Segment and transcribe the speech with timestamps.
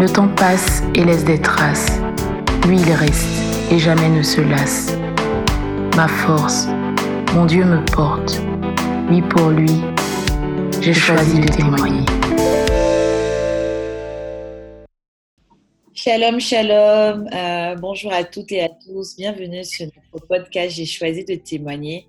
[0.00, 1.98] Le temps passe et laisse des traces.
[2.68, 3.26] Lui, il reste
[3.72, 4.96] et jamais ne se lasse.
[5.96, 6.68] Ma force,
[7.34, 8.40] mon Dieu me porte.
[9.10, 9.72] Lui pour lui,
[10.80, 12.04] j'ai choisi de témoigner.
[15.94, 17.28] Shalom, shalom.
[17.34, 19.16] Euh, bonjour à toutes et à tous.
[19.16, 22.06] Bienvenue sur notre podcast J'ai choisi de témoigner.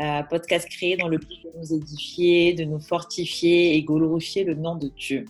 [0.00, 4.54] Euh, podcast créé dans le but de nous édifier, de nous fortifier et glorifier le
[4.54, 5.24] nom de Dieu.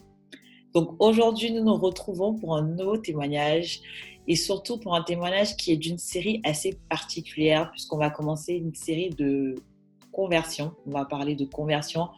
[0.74, 3.80] Donc aujourd'hui, nous nous retrouvons pour un nouveau témoignage
[4.28, 8.74] et surtout pour un témoignage qui est d'une série assez particulière puisqu'on va commencer une
[8.74, 9.56] série de
[10.12, 10.72] conversion.
[10.86, 12.08] On va parler de conversion.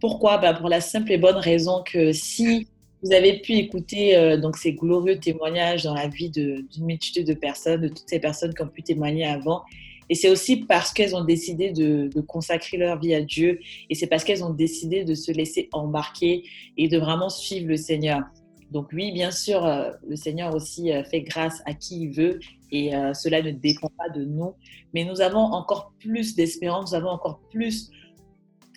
[0.00, 0.38] Pourquoi?
[0.38, 2.66] Bah Pour la simple et bonne raison que si
[3.02, 7.34] vous avez pu écouter euh, donc ces glorieux témoignages dans la vie d'une multitude de
[7.34, 9.62] personnes, de toutes ces personnes qui ont pu témoigner avant,
[10.08, 13.58] et c'est aussi parce qu'elles ont décidé de, consacrer leur vie à Dieu.
[13.90, 16.44] Et c'est parce qu'elles ont décidé de se laisser embarquer
[16.76, 18.22] et de vraiment suivre le Seigneur.
[18.70, 22.40] Donc oui, bien sûr, euh, le Seigneur aussi euh, fait grâce à qui il veut
[22.70, 24.54] et euh, cela ne dépend pas de nous.
[24.94, 27.90] Mais nous avons encore plus d'espérance, nous avons encore plus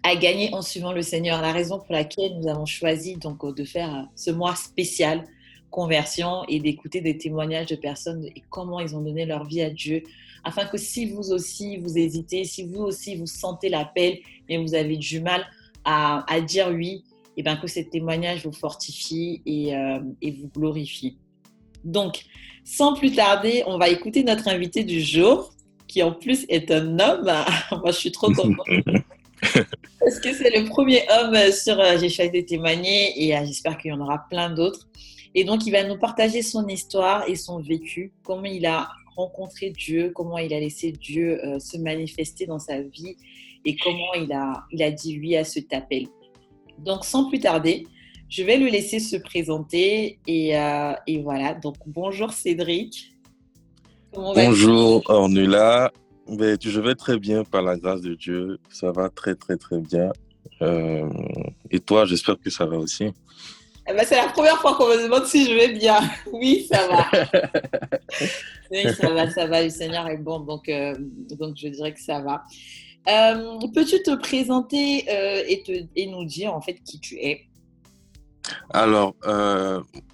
[0.03, 1.41] à gagner en suivant le Seigneur.
[1.41, 5.23] La raison pour laquelle nous avons choisi donc de faire ce mois spécial
[5.75, 9.69] conversion et d'écouter des témoignages de personnes et comment ils ont donné leur vie à
[9.69, 10.03] Dieu,
[10.45, 14.73] afin que si vous aussi vous hésitez, si vous aussi vous sentez l'appel, mais vous
[14.73, 15.45] avez du mal
[15.83, 17.03] à, dire oui,
[17.35, 21.17] et bien que ces témoignages vous fortifient et, euh, et vous glorifient.
[21.83, 22.23] Donc,
[22.63, 25.51] sans plus tarder, on va écouter notre invité du jour,
[25.87, 27.25] qui en plus est un homme.
[27.71, 28.65] Moi, je suis trop contente.
[29.99, 33.77] Parce que c'est le premier homme sur euh, J'ai choisi de témoigner et euh, j'espère
[33.77, 34.87] qu'il y en aura plein d'autres.
[35.35, 38.87] Et donc, il va nous partager son histoire et son vécu, comment il a
[39.17, 43.17] rencontré Dieu, comment il a laissé Dieu euh, se manifester dans sa vie
[43.65, 46.07] et comment il a, il a dit oui à cet appel.
[46.79, 47.85] Donc, sans plus tarder,
[48.29, 51.53] je vais le laisser se présenter et, euh, voilà.
[51.53, 53.13] Donc, bonjour Cédric.
[54.13, 55.91] bonjour Ornula.
[56.27, 58.57] Je vais très bien par la grâce de Dieu.
[58.69, 60.11] Ça va très, très, très bien.
[60.61, 61.09] Euh,
[61.71, 63.11] et toi, j'espère que ça va aussi.
[63.87, 65.99] Eh ben, c'est la première fois qu'on me demande si je vais bien.
[66.31, 67.05] Oui, ça va.
[68.71, 69.63] oui, ça va, ça va.
[69.63, 72.43] Le Seigneur est bon, donc, euh, donc je dirais que ça va.
[73.07, 77.41] Euh, peux-tu te présenter euh, et, te, et, nous dire en fait qui tu es?
[78.71, 79.15] Alors,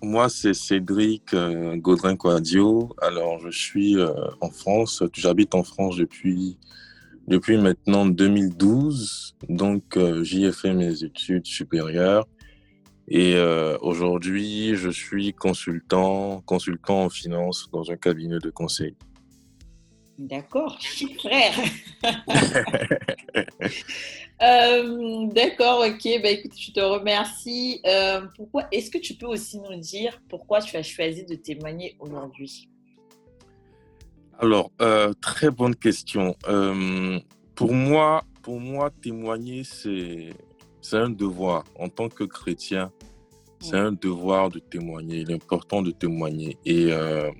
[0.01, 1.33] moi, c'est Cédric
[1.75, 2.93] Gaudrin Quadio.
[3.01, 3.97] Alors, je suis
[4.39, 5.03] en France.
[5.13, 6.57] J'habite en France depuis,
[7.27, 9.35] depuis maintenant 2012.
[9.49, 12.25] Donc, j'y ai fait mes études supérieures.
[13.13, 18.95] Et euh, aujourd'hui, je suis consultant, consultant en finance dans un cabinet de conseil.
[20.17, 20.79] D'accord,
[21.19, 21.53] frère.
[24.41, 26.21] euh, D'accord, ok.
[26.23, 27.81] Bah, écoute, je te remercie.
[27.85, 31.97] Euh, pourquoi Est-ce que tu peux aussi nous dire pourquoi tu as choisi de témoigner
[31.99, 32.69] aujourd'hui?
[34.39, 36.37] Alors, euh, très bonne question.
[37.55, 40.29] pour moi, pour moi, témoigner, c'est
[40.81, 41.63] c'est un devoir.
[41.79, 42.91] En tant que chrétien,
[43.59, 45.19] c'est un devoir de témoigner.
[45.19, 46.57] Il est important de témoigner.
[46.65, 47.31] Et, euh,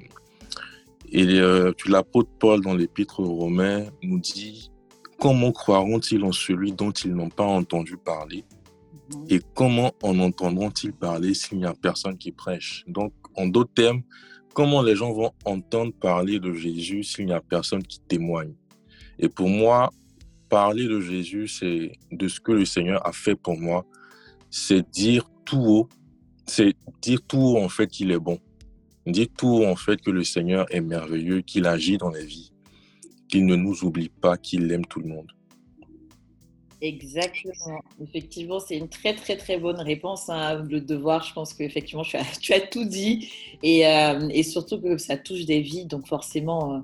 [1.12, 4.72] et euh, l'apôtre Paul, dans l'épître aux Romains, nous dit
[5.20, 8.44] Comment croiront-ils en celui dont ils n'ont pas entendu parler
[9.14, 9.26] mhm.
[9.30, 12.84] Et comment en entendront-ils parler s'il n'y a personne qui prêche?
[12.88, 14.02] Donc, en d'autres termes,
[14.54, 18.54] comment les gens vont entendre parler de Jésus s'il n'y a personne qui témoigne?
[19.20, 19.92] Et pour moi,
[20.52, 23.86] parler de Jésus, c'est de ce que le Seigneur a fait pour moi,
[24.50, 25.90] c'est dire tout haut,
[26.46, 28.38] c'est dire tout haut en fait qu'il est bon,
[29.08, 32.52] dire tout haut en fait que le Seigneur est merveilleux, qu'il agit dans la vie,
[33.30, 35.32] qu'il ne nous oublie pas, qu'il aime tout le monde.
[36.82, 37.80] Exactement.
[38.02, 40.28] Effectivement, c'est une très très très bonne réponse.
[40.30, 43.32] Hein, le devoir, je pense qu'effectivement, tu as, tu as tout dit
[43.64, 45.86] et, euh, et, surtout que ça touche des vies.
[45.86, 46.80] Donc forcément, euh,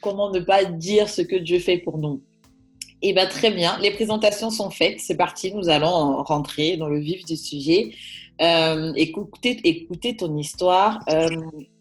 [0.00, 2.22] comment ne pas dire ce que Dieu fait pour nous?
[3.06, 3.78] Eh bien, très bien.
[3.80, 4.98] Les présentations sont faites.
[5.00, 5.52] C'est parti.
[5.52, 7.92] Nous allons rentrer dans le vif du sujet.
[8.40, 11.00] Euh, écouter, écouter ton histoire.
[11.10, 11.28] Euh,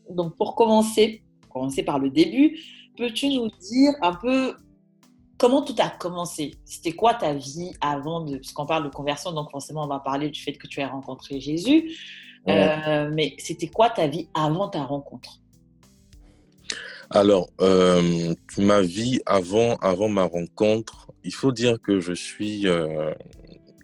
[0.10, 2.60] donc, pour commencer, commencer par le début,
[2.98, 4.56] peux-tu nous dire un peu
[5.38, 6.56] comment tout a commencé?
[6.66, 8.38] C'était quoi ta vie avant de.
[8.38, 11.40] Puisqu'on parle de conversion, donc forcément, on va parler du fait que tu as rencontré
[11.40, 11.96] Jésus.
[12.50, 15.40] Euh, mais c'était quoi ta vie avant ta rencontre?
[17.14, 23.14] Alors, euh, ma vie avant, avant ma rencontre, il faut dire que je suis euh,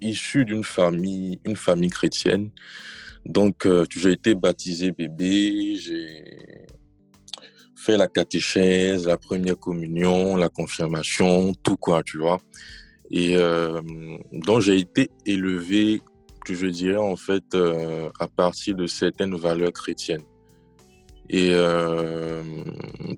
[0.02, 2.50] issu d'une famille, une famille chrétienne.
[3.26, 6.24] Donc, j'ai été baptisé bébé, j'ai
[7.76, 12.40] fait la catéchèse, la première communion, la confirmation, tout quoi, tu vois.
[13.12, 13.38] Et
[14.32, 16.02] donc, j'ai été élevé
[16.54, 20.24] je dirais, en fait, euh, à partir de certaines valeurs chrétiennes.
[21.30, 22.44] Et euh,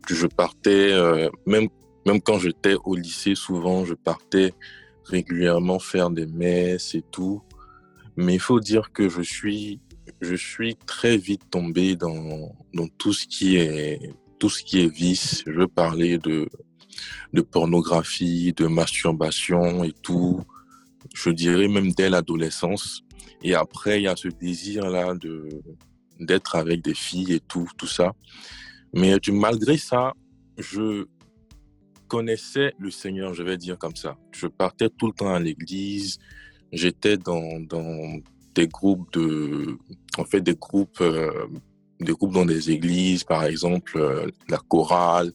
[0.10, 1.70] je partais, euh, même,
[2.06, 4.54] même quand j'étais au lycée, souvent, je partais
[5.06, 7.42] régulièrement faire des messes et tout.
[8.18, 9.80] Mais il faut dire que je suis,
[10.20, 14.00] je suis très vite tombé dans, dans tout ce qui est,
[14.40, 15.44] tout ce qui est vice.
[15.48, 16.50] Je parler de,
[17.32, 20.42] de pornographie, de masturbation et tout.
[21.16, 23.04] Je dirais même dès l'adolescence.
[23.44, 25.48] Et après, il y a ce désir-là de
[26.22, 28.14] d'être avec des filles et tout, tout ça.
[28.94, 30.14] Mais malgré ça,
[30.58, 31.06] je
[32.08, 34.18] connaissais le Seigneur, je vais dire comme ça.
[34.32, 36.20] Je partais tout le temps à l'église.
[36.72, 37.60] J'étais dans,
[38.54, 39.78] des groupes de,
[40.18, 41.48] en fait, des groupes, euh,
[42.00, 45.32] des groupes dans des églises, par exemple, euh, la chorale.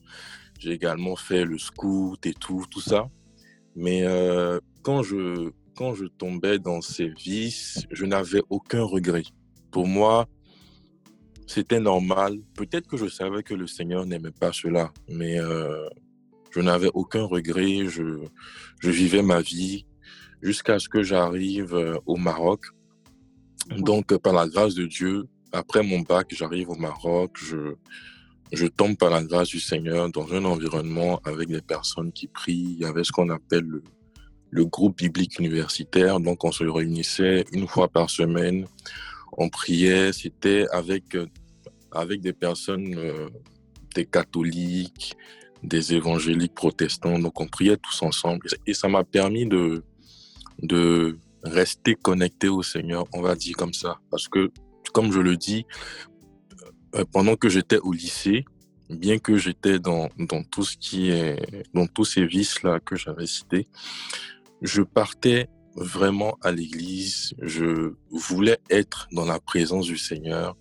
[0.58, 3.08] J'ai également fait le scout et tout, tout ça.
[3.74, 9.24] Mais euh, quand je quand je tombais dans ces vices, je n'avais aucun regret.
[9.70, 10.26] Pour moi,
[11.46, 12.38] c'était normal.
[12.54, 15.88] Peut-être que je savais que le Seigneur n'aimait pas cela, mais euh,
[16.50, 17.86] je n'avais aucun regret.
[17.86, 18.18] Je,
[18.80, 19.86] je, vivais ma vie
[20.42, 22.66] jusqu'à ce que j'arrive euh, au Maroc.
[23.78, 27.32] Donc, par la grâce de Dieu, après mon bac, j'arrive au Maroc.
[27.34, 27.74] Je,
[28.52, 32.74] je tombe par la grâce du Seigneur dans un environnement avec des personnes qui prient.
[32.76, 33.82] Il y avait ce qu'on appelle le,
[34.50, 36.20] le groupe biblique universitaire.
[36.20, 38.66] Donc, on se réunissait une fois par semaine.
[39.36, 40.12] On priait.
[40.12, 41.26] C'était avec, euh,
[41.92, 43.28] avec des personnes, euh,
[43.94, 45.14] des catholiques,
[45.62, 47.18] des évangéliques protestants.
[47.18, 48.46] Donc, on priait tous ensemble.
[48.66, 49.84] Et ça m'a permis de,
[50.62, 53.98] de rester connecté au Seigneur, on va dire comme ça.
[54.10, 54.50] Parce que,
[54.92, 55.64] comme je le dis,
[56.94, 58.44] euh, pendant que j'étais au lycée,
[58.88, 63.26] bien que j'étais dans, dans tout ce qui est, dans tous ces vices-là que j'avais
[63.26, 63.66] cités,
[64.62, 67.34] je partais vraiment à l'église.
[67.40, 70.56] Je voulais être dans la présence du Seigneur.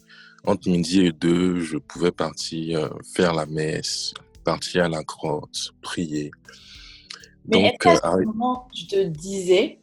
[0.46, 4.14] Entre midi et deux, je pouvais partir euh, faire la messe,
[4.44, 6.30] partir à la grotte, prier.
[7.48, 9.80] Mais est-ce qu'à ce euh, moment, tu te disais,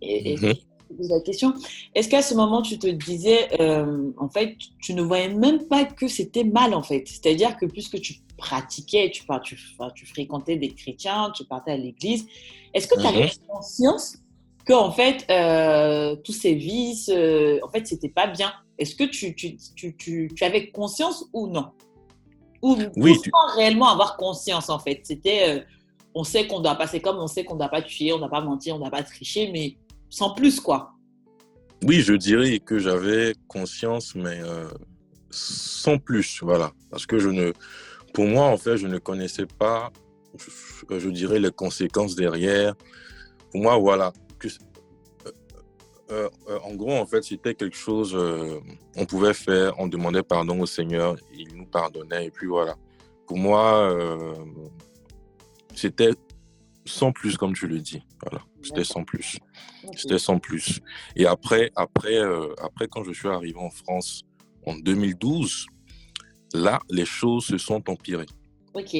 [0.00, 0.54] et, mhm.
[1.00, 1.52] la question,
[1.94, 5.84] est-ce qu'à ce moment, tu te disais, euh, en fait, tu ne voyais même pas
[5.84, 7.04] que c'était mal, en fait?
[7.06, 9.56] C'est-à-dire que puisque tu pratiquais, tu, tu,
[9.94, 12.26] tu fréquentais des chrétiens, tu partais à l'église,
[12.72, 13.46] est-ce que tu avais mhm.
[13.48, 14.16] conscience
[14.64, 19.04] que en fait euh, tous ces vices, euh, en fait c'était pas bien Est-ce que
[19.04, 19.96] tu, tu, tu,
[20.34, 21.70] tu, avais conscience ou non?
[22.62, 25.00] Ou oui, sans réellement avoir conscience en fait?
[25.04, 25.60] C'était euh,
[26.14, 28.20] on sait qu'on doit passer comme on sait qu'on ne doit pas tuer, on ne
[28.20, 29.76] doit pas mentir, on ne doit pas tricher, mais
[30.08, 30.92] sans plus quoi.
[31.84, 34.40] Oui, je dirais que j'avais conscience, mais
[35.30, 37.52] sans plus, voilà, parce que je ne,
[38.12, 39.90] pour moi en fait, je ne connaissais pas
[40.88, 42.74] je, dirais, les conséquences derrière.
[43.50, 44.12] Pour moi, voilà.
[44.46, 45.30] Euh,
[46.10, 48.16] euh, euh, en gros, en fait, c'était quelque chose,
[48.96, 52.76] on pouvait faire, on demandait pardon au Seigneur, il nous pardonnait, et puis voilà.
[53.26, 53.94] Pour moi,
[55.74, 56.10] c'était
[56.84, 58.02] sans plus, comme tu le dis.
[58.22, 59.38] Voilà, c'était sans plus.
[59.96, 60.80] C'était sans plus.
[61.14, 62.18] Et après, après,
[62.60, 64.22] après, quand je suis arrivé en France
[64.66, 65.66] en 2012,
[66.54, 68.26] là, les choses se sont empirées.
[68.74, 68.96] Ok.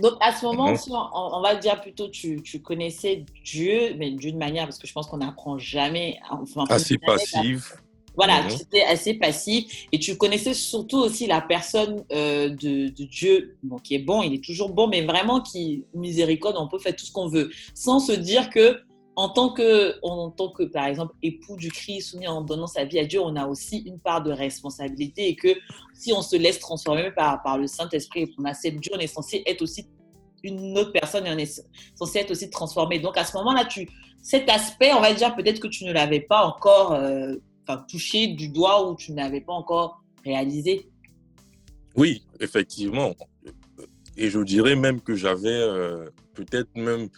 [0.00, 0.74] Donc, à ce moment,
[1.14, 5.06] on, va dire plutôt, tu, tu connaissais Dieu, mais d'une manière, parce que je pense
[5.06, 6.18] qu'on n'apprend jamais.
[6.30, 7.74] Enfin, assez passif.
[8.14, 13.04] Voilà, tu étais assez passif et tu connaissais surtout aussi la personne euh, de, de,
[13.04, 16.80] Dieu, bon, qui est bon, il est toujours bon, mais vraiment qui, miséricorde, on peut
[16.80, 18.80] faire tout ce qu'on veut, sans se dire que
[19.18, 23.00] en tant que, en tant que, par exemple, époux du Christ, en donnant sa vie
[23.00, 25.48] à Dieu, on a aussi une part de responsabilité et que
[25.92, 29.42] si on se laisse transformer par, le Saint-Esprit et qu'on accepte Dieu, on est censé
[29.44, 29.88] être aussi
[30.44, 31.64] une autre personne et on est
[31.96, 33.00] censé être aussi transformé.
[33.00, 33.68] Donc à ce moment-là,
[34.22, 37.34] cet aspect, on va dire peut-être que tu ne l'avais pas encore euh,
[37.88, 40.88] touché du doigt ou tu n'avais pas encore réalisé.
[41.96, 43.16] Oui, effectivement.
[44.16, 47.08] Et je dirais même que j'avais euh, peut-être même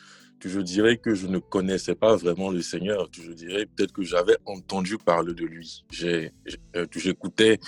[0.48, 3.08] je dirais que je ne connaissais pas vraiment le Seigneur.
[3.12, 5.84] Je dirais peut-être que j'avais entendu parler de lui.
[6.04, 7.58] Euh, j'écoutais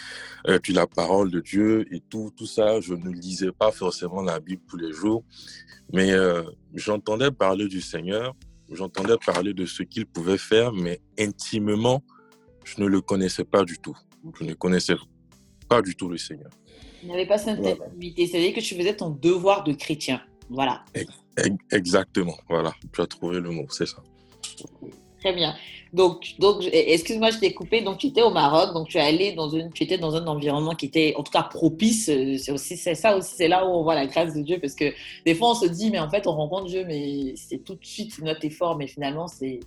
[0.48, 2.80] euh, la parole de Dieu et tout, tout ça.
[2.80, 5.24] Je ne lisais pas forcément la Bible tous les jours,
[5.92, 6.42] mais euh,
[6.74, 8.34] j'entendais parler du Seigneur.
[8.70, 12.02] J'entendais parler de ce qu'il pouvait faire, mais intimement,
[12.64, 13.96] je ne le connaissais pas du tout.
[14.38, 14.94] Je ne connaissais
[15.68, 16.50] pas du tout le Seigneur.
[17.00, 20.22] Tu n'avais pas cette activité, c'est-à-dire que tu faisais ton devoir de chrétien.
[20.48, 20.84] Voilà.
[20.94, 21.21] Exactement,
[22.48, 22.72] voilà.
[22.92, 24.02] Tu as trouvé le mot, c'est ça.
[25.20, 25.54] Très bien.
[25.92, 27.82] Donc, donc excuse-moi, je t'ai coupé.
[27.82, 30.26] Donc, tu étais au Maroc, donc tu es allé dans une, tu étais dans un
[30.26, 32.06] environnement qui était, en tout cas, propice.
[32.06, 34.74] C'est aussi, c'est ça aussi, c'est là où on voit la grâce de Dieu, parce
[34.74, 34.92] que
[35.24, 37.84] des fois, on se dit, mais en fait, on rencontre Dieu, mais c'est tout de
[37.84, 39.60] suite notre effort, mais finalement, c'est,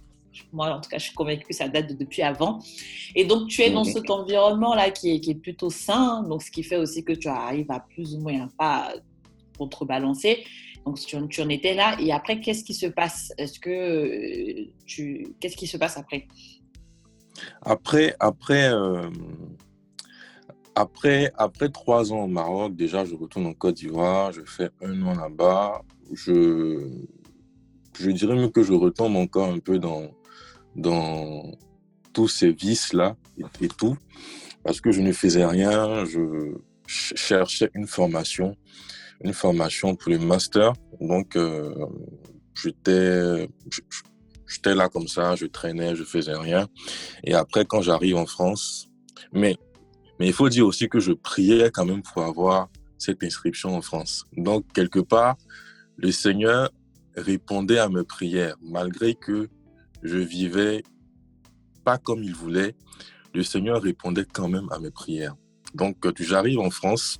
[0.51, 2.59] moi, en tout cas, je suis convaincue que ça date de depuis avant.
[3.15, 3.91] Et donc, tu es dans mhm.
[3.91, 7.27] cet environnement-là qui est, qui est plutôt sain, donc ce qui fait aussi que tu
[7.27, 8.93] arrives à plus ou moins pas
[9.57, 10.43] contrebalancer.
[10.85, 11.97] Donc, tu, en étais là.
[11.99, 13.33] Et après, qu'est-ce qui se passe?
[13.37, 16.27] Est-ce que euh, tu, qu'est-ce qui se passe après?
[17.63, 19.09] Après, après, euh,
[20.75, 24.31] après, après trois ans au Maroc, déjà, je retourne en Côte d'Ivoire.
[24.31, 25.81] Je fais un an là-bas.
[26.13, 26.87] Je,
[27.97, 30.11] je dirais même que je retombe encore un peu dans,
[30.75, 31.51] dans
[32.13, 33.97] tous ces vices-là et, et tout,
[34.63, 36.05] parce que je ne faisais rien.
[36.05, 36.53] Je
[36.85, 38.55] cherchais une formation
[39.23, 40.73] une formation pour le master.
[40.99, 41.73] Donc, euh,
[42.53, 43.49] j'étais,
[44.47, 46.67] j'étais là comme ça, je traînais, je faisais rien.
[47.23, 48.87] Et après, quand j'arrive en France,
[49.33, 49.57] mais,
[50.19, 53.81] mais il faut dire aussi que je priais quand même pour avoir cette inscription en
[53.81, 54.25] France.
[54.37, 55.35] Donc, quelque part,
[55.97, 56.69] le Seigneur
[57.15, 59.49] répondait à mes prières, malgré que
[60.03, 60.83] je vivais
[61.83, 62.75] pas comme il voulait.
[63.33, 65.35] Le Seigneur répondait quand même à mes prières.
[65.73, 67.17] Donc, j'arrive en France,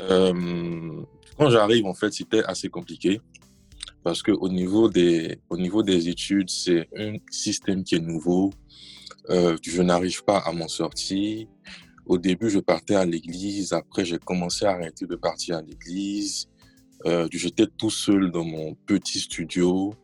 [0.00, 1.02] euh,
[1.38, 3.20] quand j'arrive, en fait, c'était assez compliqué
[4.02, 8.50] parce qu'au niveau, des, au niveau des études, c'est un système qui est nouveau.
[9.30, 11.46] Euh, je n'arrive pas à m'en sortir.
[12.06, 13.72] Au début, je partais à l'église.
[13.72, 16.48] Après, j'ai commencé à arrêter de partir à l'église.
[17.06, 19.94] Euh, J'étais tout seul dans mon petit studio.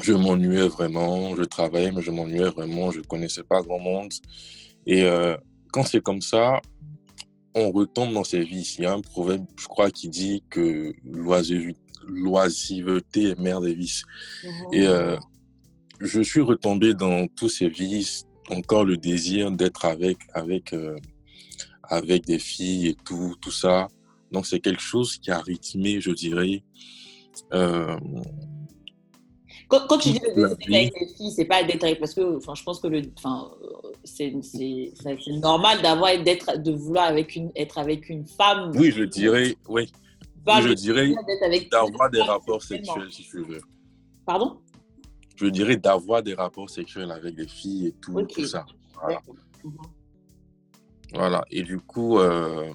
[0.00, 1.34] Je m'ennuyais vraiment.
[1.34, 2.92] Je travaillais, mais je m'ennuyais vraiment.
[2.92, 4.12] Je connaissais pas grand monde.
[4.86, 5.36] Et euh,
[5.72, 6.60] quand c'est comme ça,
[7.54, 8.76] on retombe dans ces vices.
[8.78, 10.92] Il y a un proverbe, je crois, qui dit que
[12.06, 14.02] l'oisiveté est mère des vices.
[14.72, 15.16] Et euh,
[16.00, 20.96] je suis retombé dans tous ces vices, encore le désir d'être avec, avec, euh,
[21.84, 23.88] avec des filles et tout, tout ça.
[24.32, 26.64] Donc c'est quelque chose qui a rythmé, je dirais,
[27.52, 27.96] euh,
[29.88, 32.62] quand, tu dis d'être avec les filles, c'est pas d'être avec parce que enfin, je
[32.62, 33.50] pense que le, enfin,
[34.04, 34.32] c'est
[35.40, 38.72] normal d'avoir d'être de vouloir avec une être avec une femme.
[38.74, 39.90] Oui, je dirais, oui.
[40.46, 41.14] je dirais
[41.70, 43.60] d'avoir des rapports sexuels si tu veux.
[44.26, 44.58] Pardon?
[45.36, 48.64] Je dirais d'avoir des rapports sexuels avec des filles et tout, tout ça.
[49.00, 49.20] Voilà.
[49.64, 49.72] Mhm.
[51.12, 51.44] Voilà.
[51.50, 52.72] Et du coup, euh,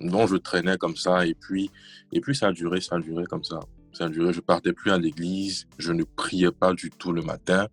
[0.00, 1.70] donc je traînais comme ça et puis
[2.12, 3.60] et puis ça a duré, ça a duré comme ça.
[3.92, 7.22] Ça a duré, je partais plus à l'église, je ne priais pas du tout le
[7.22, 7.68] matin.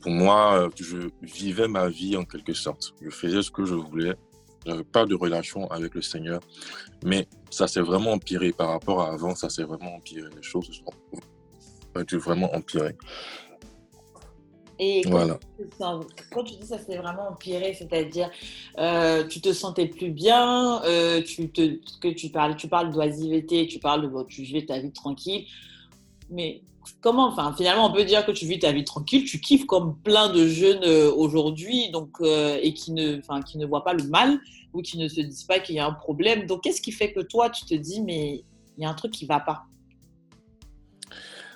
[0.00, 2.94] Pour moi, je vivais ma vie en quelque sorte.
[3.00, 4.14] Je faisais ce que je voulais.
[4.66, 6.40] J'avais pas de relation avec le Seigneur.
[7.04, 9.34] Mais ça s'est vraiment empiré par rapport à avant.
[9.34, 10.28] Ça s'est vraiment empiré.
[10.36, 12.96] Les choses ont vraiment empiré.
[14.84, 15.38] Et voilà.
[15.78, 18.28] quand tu dis ça s'est vraiment empiré, c'est-à-dire
[18.78, 23.68] euh, tu te sentais plus bien, euh, tu te, que tu parles, tu parles d'oisiveté,
[23.68, 25.46] tu parles de bon, tu vis ta vie tranquille,
[26.30, 26.62] mais
[27.00, 29.96] comment, enfin finalement on peut dire que tu vis ta vie tranquille, tu kiffes comme
[29.98, 34.02] plein de jeunes euh, aujourd'hui, donc et qui ne, enfin qui ne voient pas le
[34.08, 34.40] mal
[34.72, 36.46] ou qui ne se disent pas qu'il y a un problème.
[36.46, 38.42] Donc qu'est-ce qui fait que toi tu te dis mais
[38.76, 39.62] il y a un truc qui va pas?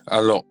[0.06, 0.45] Alors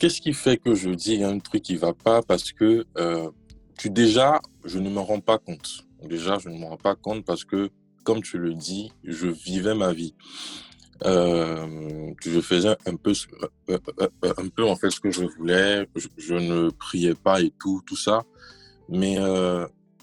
[0.00, 2.52] Qu'est-ce qui fait que je dis il y a un truc qui va pas Parce
[2.52, 3.30] que euh,
[3.76, 5.84] tu déjà, je ne me rends pas compte.
[6.02, 7.68] Déjà, je ne me rends pas compte parce que,
[8.02, 10.14] comme tu le dis, je vivais ma vie.
[11.04, 13.12] Euh, je faisais un peu,
[13.68, 13.78] euh,
[14.38, 15.86] un peu en fait ce que je voulais.
[16.16, 18.22] Je, ne priais pas et tout, tout ça.
[18.88, 19.18] Mais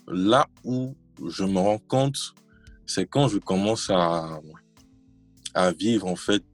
[0.08, 0.96] là où
[1.27, 2.36] je me rends compte,
[2.86, 4.42] c'est quand je commence à,
[5.56, 6.46] à vivre en fait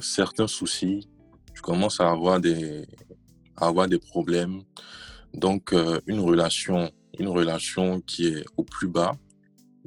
[0.00, 1.08] certains soucis
[1.58, 2.86] je commence à avoir des,
[3.56, 4.62] avoir des problèmes.
[5.34, 6.88] Donc, euh, une relation,
[7.18, 9.12] une relation qui est au plus bas,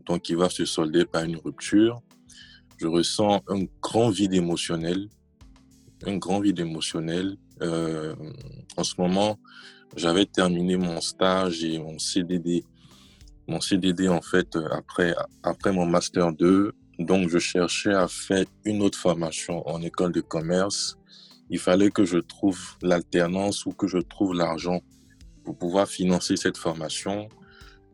[0.06, 2.02] donc qui va se solder par une rupture.
[2.78, 5.08] Je ressens un grand vide émotionnel,
[6.06, 7.38] un grand vide émotionnel.
[7.62, 8.16] Euh,
[8.76, 9.40] en ce moment,
[9.96, 12.66] j'avais terminé mon stage et mon CDD,
[13.48, 16.74] mon CDD en fait après après mon master 2.
[17.00, 20.98] Donc, je cherchais à faire une autre formation en école de commerce
[21.52, 24.82] il fallait que je trouve l'alternance ou que je trouve l'argent
[25.44, 27.28] pour pouvoir financer cette formation.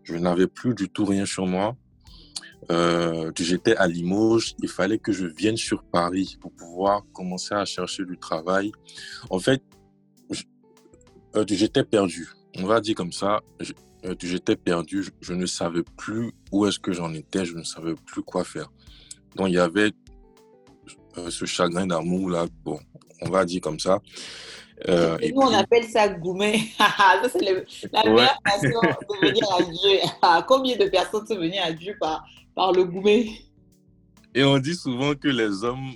[0.03, 1.75] Je n'avais plus du tout rien sur moi.
[2.71, 7.65] Euh, j'étais à Limoges, il fallait que je vienne sur Paris pour pouvoir commencer à
[7.65, 8.71] chercher du travail.
[9.29, 9.63] En fait,
[11.35, 12.29] euh, j'étais perdu.
[12.57, 13.41] on va dire comme ça,
[14.05, 17.95] euh, j'étais perdu, je, ne savais plus où est-ce que j'en étais, je ne savais
[18.05, 18.71] plus quoi faire.
[19.35, 19.91] Donc il y avait
[21.17, 22.79] euh, ce chagrin d'amour là, bon,
[23.21, 23.99] on va dire comme ça.
[24.87, 26.59] Euh, et nous, on appelle ça gourmet.
[26.77, 27.41] ça, c'est
[27.91, 29.99] la meilleure façon de venir à Dieu.
[30.21, 32.23] Ah, combien de personnes sont venues à Dieu par,
[32.55, 33.27] par le gourmet?
[34.35, 35.93] Et on dit souvent que les hommes,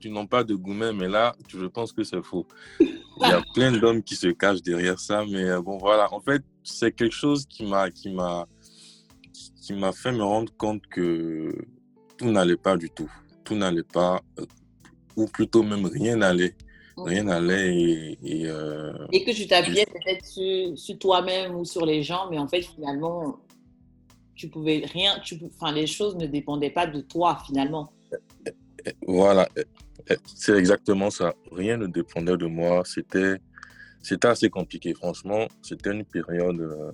[0.00, 2.46] tu n'ont pas de gourmet, mais là, je pense que c'est faux.
[2.80, 2.88] Il
[3.22, 6.12] y a plein d'hommes qui se cachent derrière ça, mais bon, voilà.
[6.12, 8.46] En fait, c'est quelque chose qui m'a qui m'a
[9.60, 11.54] qui m'a fait me rendre compte que
[12.16, 13.10] tout n'allait pas du tout.
[13.44, 14.44] Tout n'allait pas, euh,
[15.20, 16.54] ou plutôt même rien n'allait.
[16.96, 21.86] Rien n'allait et, et, euh, et, que tu t'appuyais peut-être sur, sur toi-même ou sur
[21.86, 23.38] les gens, mais en fait, finalement,
[24.34, 27.92] tu pouvais rien, tu, enfin, les choses ne dépendaient pas de toi, finalement.
[29.06, 29.48] Voilà,
[30.26, 31.34] c'est exactement ça.
[31.52, 32.82] Rien ne dépendait de moi.
[32.84, 33.36] C'était
[34.02, 35.46] c'était assez compliqué, franchement.
[35.62, 36.90] C'était une période euh,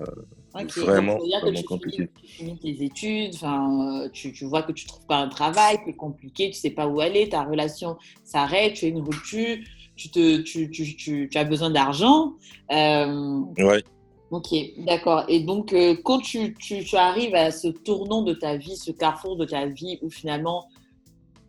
[0.77, 2.11] vraiment, vraiment compliquée.
[2.21, 5.79] Tu finis tes études, euh, tu, tu, vois que tu ne trouves pas un travail,
[5.87, 9.59] c'est compliqué, tu ne sais pas où aller, ta relation s'arrête, tu as une rupture,
[9.95, 12.35] tu, te, tu, tu, tu as besoin d'argent.
[12.73, 13.85] Euh, ouais.
[14.33, 14.49] Ok,
[14.79, 15.25] d'accord.
[15.29, 19.37] Et donc, euh, quand tu, tu, arrives à ce tournant de ta vie, ce carrefour
[19.37, 20.69] de ta vie où finalement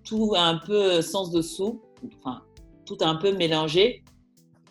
[0.03, 1.81] tout a un peu sens dessous,
[2.19, 2.43] enfin,
[2.85, 4.03] tout a un peu mélangé,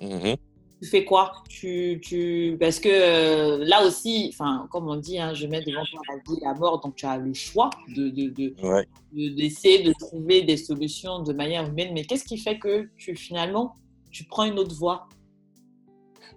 [0.01, 0.37] mm-hmm
[0.83, 1.33] tu fais quoi?
[1.49, 2.57] Tu, tu...
[2.61, 4.35] Parce que euh, là aussi,
[4.71, 7.07] comme on dit, hein, je mets devant toi la vie et la mort, donc tu
[7.07, 11.93] as le choix de, de, de, d'essayer de, trouver des solutions de manière humaine.
[11.95, 13.75] Mais qu'est-ce qui fait que tu finalement,
[14.11, 15.09] tu prends une autre voie?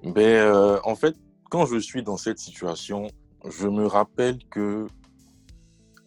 [0.04, 1.16] Ben, euh, En fait,
[1.50, 3.08] quand je suis dans cette situation,
[3.46, 4.88] je me rappelle que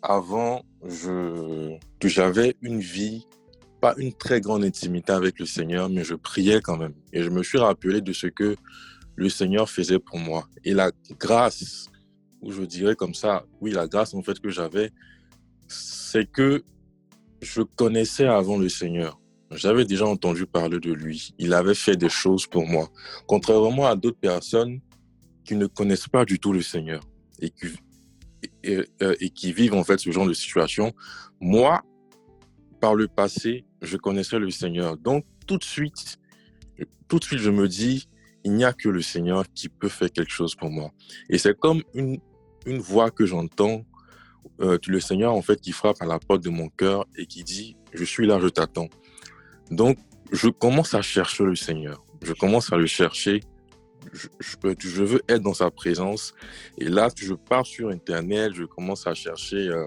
[0.01, 3.27] avant, je, que j'avais une vie
[3.83, 6.95] pas une très grande intimité avec le Seigneur, mais je priais quand même.
[7.13, 8.55] Et je me suis rappelé de ce que
[9.17, 10.47] le Seigneur faisait pour moi.
[10.65, 11.89] Et la grâce,
[12.43, 14.93] ou je dirais comme ça, oui, la grâce en fait que j'avais,
[15.67, 16.63] c'est que
[17.41, 19.19] je connaissais avant le Seigneur.
[19.51, 21.35] J'avais déjà entendu parler de lui.
[21.39, 22.89] Il avait fait des choses pour moi.
[23.27, 24.81] Contrairement à d'autres personnes
[25.45, 27.03] qui ne connaissent pas du tout le Seigneur
[27.41, 27.67] et qui,
[28.63, 30.93] et, euh, et qui vivent en fait ce genre de situation,
[31.41, 31.83] moi,
[32.83, 34.97] par le passé, je connaissais le Seigneur.
[34.97, 36.19] Donc, tout de suite,
[37.07, 38.09] tout de suite, je me dis,
[38.43, 40.91] il n'y a que le Seigneur qui peut faire quelque chose pour moi.
[41.31, 42.19] Et c'est comme une,
[42.67, 43.85] une voix que j'entends,
[44.61, 47.45] euh, le Seigneur, en fait, qui frappe à la porte de mon cœur et qui
[47.45, 48.89] dit, je suis là, je t'attends.
[49.71, 49.97] Donc,
[50.33, 52.05] je commence à chercher le Seigneur.
[52.21, 53.43] Je commence à le chercher.
[54.13, 54.27] Je,
[54.81, 56.35] je, veux être dans sa présence.
[56.79, 59.85] Et là, je pars sur Internet, je commence à chercher euh,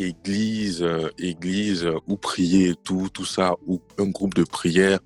[0.00, 5.00] église, euh, église euh, où prier tout, tout ça, ou un groupe de prière,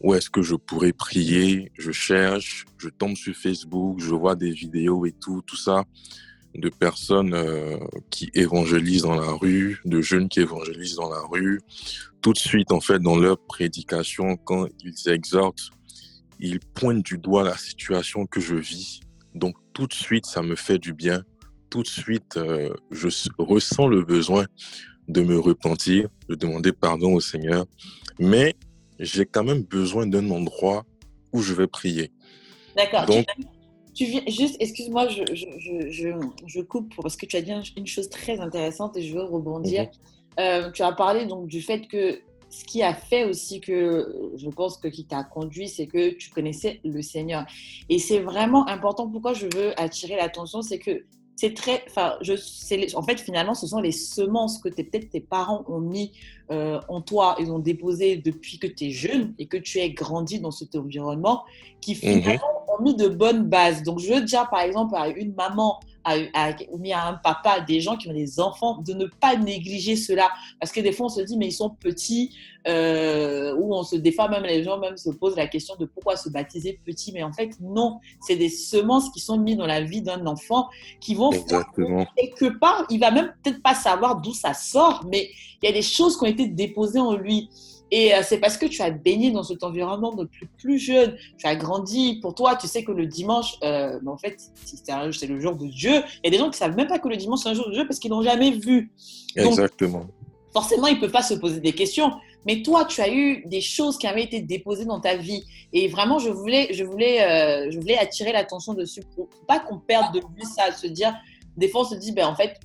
[0.00, 4.50] où est-ce que je pourrais prier, je cherche, je tombe sur Facebook, je vois des
[4.50, 5.84] vidéos et tout, tout ça,
[6.54, 7.78] de personnes euh,
[8.10, 11.60] qui évangélisent dans la rue, de jeunes qui évangélisent dans la rue.
[12.20, 15.70] Tout de suite, en fait, dans leur prédication, quand ils exhortent,
[16.40, 19.00] ils pointent du doigt la situation que je vis.
[19.34, 21.22] Donc, tout de suite, ça me fait du bien
[21.72, 23.08] tout de suite, euh, je
[23.38, 24.44] ressens le besoin
[25.08, 27.64] de me repentir, de demander pardon au Seigneur,
[28.18, 28.54] mais
[28.98, 30.84] j'ai quand même besoin d'un endroit
[31.32, 32.12] où je vais prier.
[32.76, 33.06] D'accord.
[33.06, 33.24] Donc,
[33.94, 35.46] tu viens, juste, excuse-moi, je, je,
[35.90, 36.08] je,
[36.46, 39.84] je, coupe parce que tu as dit une chose très intéressante et je veux rebondir.
[39.84, 39.90] Mhm.
[40.40, 44.48] Euh, tu as parlé donc du fait que ce qui a fait aussi que je
[44.50, 47.46] pense que qui t'a conduit, c'est que tu connaissais le Seigneur.
[47.88, 49.08] Et c'est vraiment important.
[49.08, 51.06] Pourquoi je veux attirer l'attention, c'est que
[51.36, 52.34] c'est très, enfin, je,
[52.96, 56.12] en fait, finalement, ce sont les semences que peut-être tes parents ont mis
[56.50, 59.90] euh, en toi, ils ont déposé depuis que tu es jeune et que tu es
[59.90, 61.44] grandi dans cet environnement,
[61.80, 62.22] qui mhm.
[62.22, 63.82] finalement mis de bonnes bases.
[63.82, 67.60] Donc, je veux dire, par exemple, à une maman à, ou bien à un papa,
[67.60, 70.30] des gens qui ont des enfants, de ne pas négliger cela.
[70.60, 72.34] Parce que des fois, on se dit, mais ils sont petits,
[72.66, 75.84] euh, ou on se, des fois, même les gens même se posent la question de
[75.84, 77.12] pourquoi se baptiser petit.
[77.12, 80.68] Mais en fait, non, c'est des semences qui sont mises dans la vie d'un enfant
[81.00, 82.06] qui vont Exactement.
[82.16, 85.30] quelque part, il va même peut-être pas savoir d'où ça sort, mais
[85.62, 87.48] il y a des choses qui ont été déposées en lui.
[87.94, 91.46] Et euh, c'est parce que tu as baigné dans cet environnement depuis plus jeune, tu
[91.46, 92.18] as grandi.
[92.22, 96.02] Pour toi, tu sais que le dimanche, euh, en fait, c'est le jour de Dieu.
[96.24, 97.54] Il y a des gens qui ne savent même pas que le dimanche, c'est un
[97.54, 98.90] jour de Dieu parce qu'ils l'ont jamais vu.
[99.36, 100.06] Exactement.
[100.54, 102.12] Forcément, ils ne peuvent pas se poser des questions.
[102.46, 105.44] Mais toi, tu as eu des choses qui avaient été déposées dans ta vie.
[105.74, 109.78] Et vraiment, je voulais, je voulais, euh, je voulais attirer l'attention dessus pour pas qu'on
[109.78, 111.14] perde de vue ça, se dire,
[111.58, 112.58] des fois, on se dit, ben, en fait,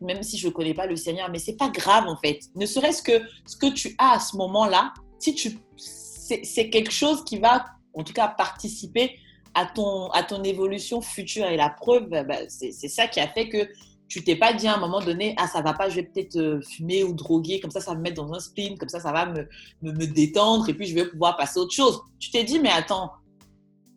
[0.00, 2.40] même si je ne connais pas le Seigneur, mais c'est pas grave en fait.
[2.54, 7.24] Ne serait-ce que ce que tu as à ce moment-là, si tu, c'est quelque chose
[7.24, 9.18] qui va, en tout cas, participer
[9.54, 11.46] à ton, à ton évolution future.
[11.46, 13.68] Et la preuve, bah, c'est ça qui a fait que
[14.08, 16.36] tu t'es pas dit à un moment donné, ah ça va pas, je vais peut-être
[16.36, 19.00] euh, fumer ou droguer, comme ça ça va me mettre dans un spin, comme ça
[19.00, 19.48] ça va me,
[19.82, 22.00] me, me détendre et puis je vais pouvoir passer à autre chose.
[22.20, 23.10] Tu t'es dit, mais attends,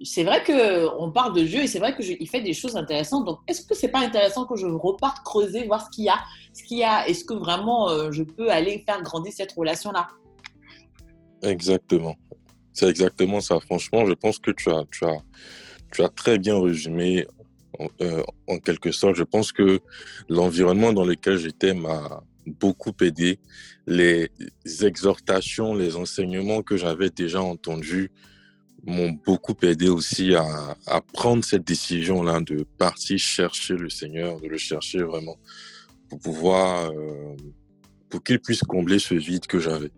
[0.04, 3.26] c'est vrai qu'on parle de Dieu et c'est vrai qu'il fait des choses intéressantes.
[3.26, 6.20] Donc, est-ce que c'est pas intéressant que je reparte creuser, voir ce qu'il y a,
[6.54, 10.08] ce qu'il y a, est-ce que vraiment euh, je peux aller faire grandir cette relation-là?
[11.44, 12.16] Exactement.
[12.74, 13.60] C'est exactement ça.
[13.60, 15.18] Franchement, je pense que tu as, tu as,
[15.92, 17.28] tu as très bien résumé
[17.78, 19.16] en, euh, en quelque sorte.
[19.16, 19.82] Je pense que
[20.30, 23.40] l'environnement dans lequel j'étais m'a beaucoup aidé.
[23.86, 24.30] Les
[24.82, 28.12] exhortations, les enseignements que j'avais déjà entendus
[28.86, 34.48] m'ont beaucoup aidé aussi à, à prendre cette décision-là de partir chercher le Seigneur, de
[34.48, 35.38] le chercher vraiment
[36.10, 37.36] pour pouvoir, euh,
[38.10, 39.92] pour qu'il puisse combler ce vide que j'avais.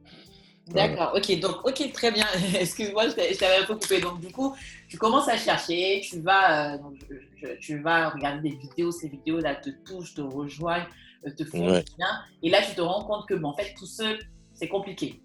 [0.67, 2.25] D'accord, ok, donc ok, très bien.
[2.59, 3.99] Excuse-moi, je t'avais un peu coupé.
[3.99, 4.55] Donc du coup,
[4.89, 6.95] tu commences à chercher, tu vas, euh, donc,
[7.41, 10.87] je, tu vas regarder des vidéos, ces vidéos-là te touchent, te rejoignent,
[11.25, 11.83] euh, te font Ouais.
[11.97, 12.07] bien.
[12.43, 14.19] Et là, tu te rends compte que, bon, en fait, tout seul,
[14.53, 15.21] c'est compliqué.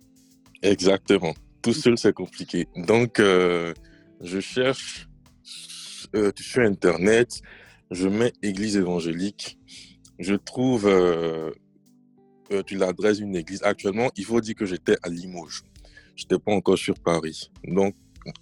[0.62, 1.34] Exactement.
[1.66, 2.68] Tout seul, c'est compliqué.
[2.76, 3.74] Donc, euh,
[4.20, 5.08] je cherche
[6.14, 7.40] euh, sur Internet,
[7.90, 9.58] je mets Église évangélique,
[10.20, 11.50] je trouve euh,
[12.52, 13.64] euh, tu l'adresses d'une église.
[13.64, 15.64] Actuellement, il faut dire que j'étais à Limoges.
[16.14, 17.50] Je n'étais pas encore sur Paris.
[17.64, 17.96] Donc,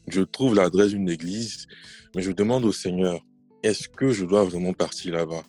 [0.06, 1.66] je trouve l'adresse d'une église,
[2.14, 3.24] mais je demande au Seigneur,
[3.62, 5.44] est-ce que je dois vraiment partir là-bas?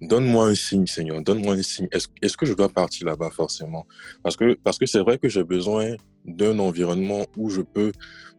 [0.00, 1.22] Donne-moi un signe, Seigneur.
[1.22, 1.88] Donne-moi un signe.
[1.92, 3.86] Est-ce que je dois partir là-bas forcément?
[4.22, 7.92] Parce que parce que c'est vrai que j'ai besoin d'un environnement où je peux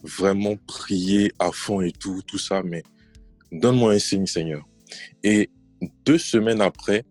[0.04, 2.84] vraiment prier à fond et tout, tout ça, mais
[3.52, 4.64] donne-moi un signe, Seigneur.
[5.24, 5.50] Et
[6.06, 7.04] deux semaines après,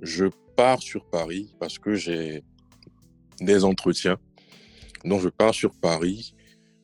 [0.00, 2.42] je pars sur Paris parce que j'ai
[3.40, 4.18] des entretiens.
[5.04, 6.34] Donc, je pars sur Paris.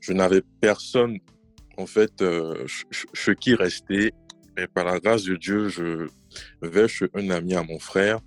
[0.00, 1.18] Je n'avais personne,
[1.76, 4.12] en fait, euh, ch- ch- ce qui restait.
[4.58, 6.08] Mais par la grâce de Dieu, je
[6.62, 8.18] vais chez un ami à mon frère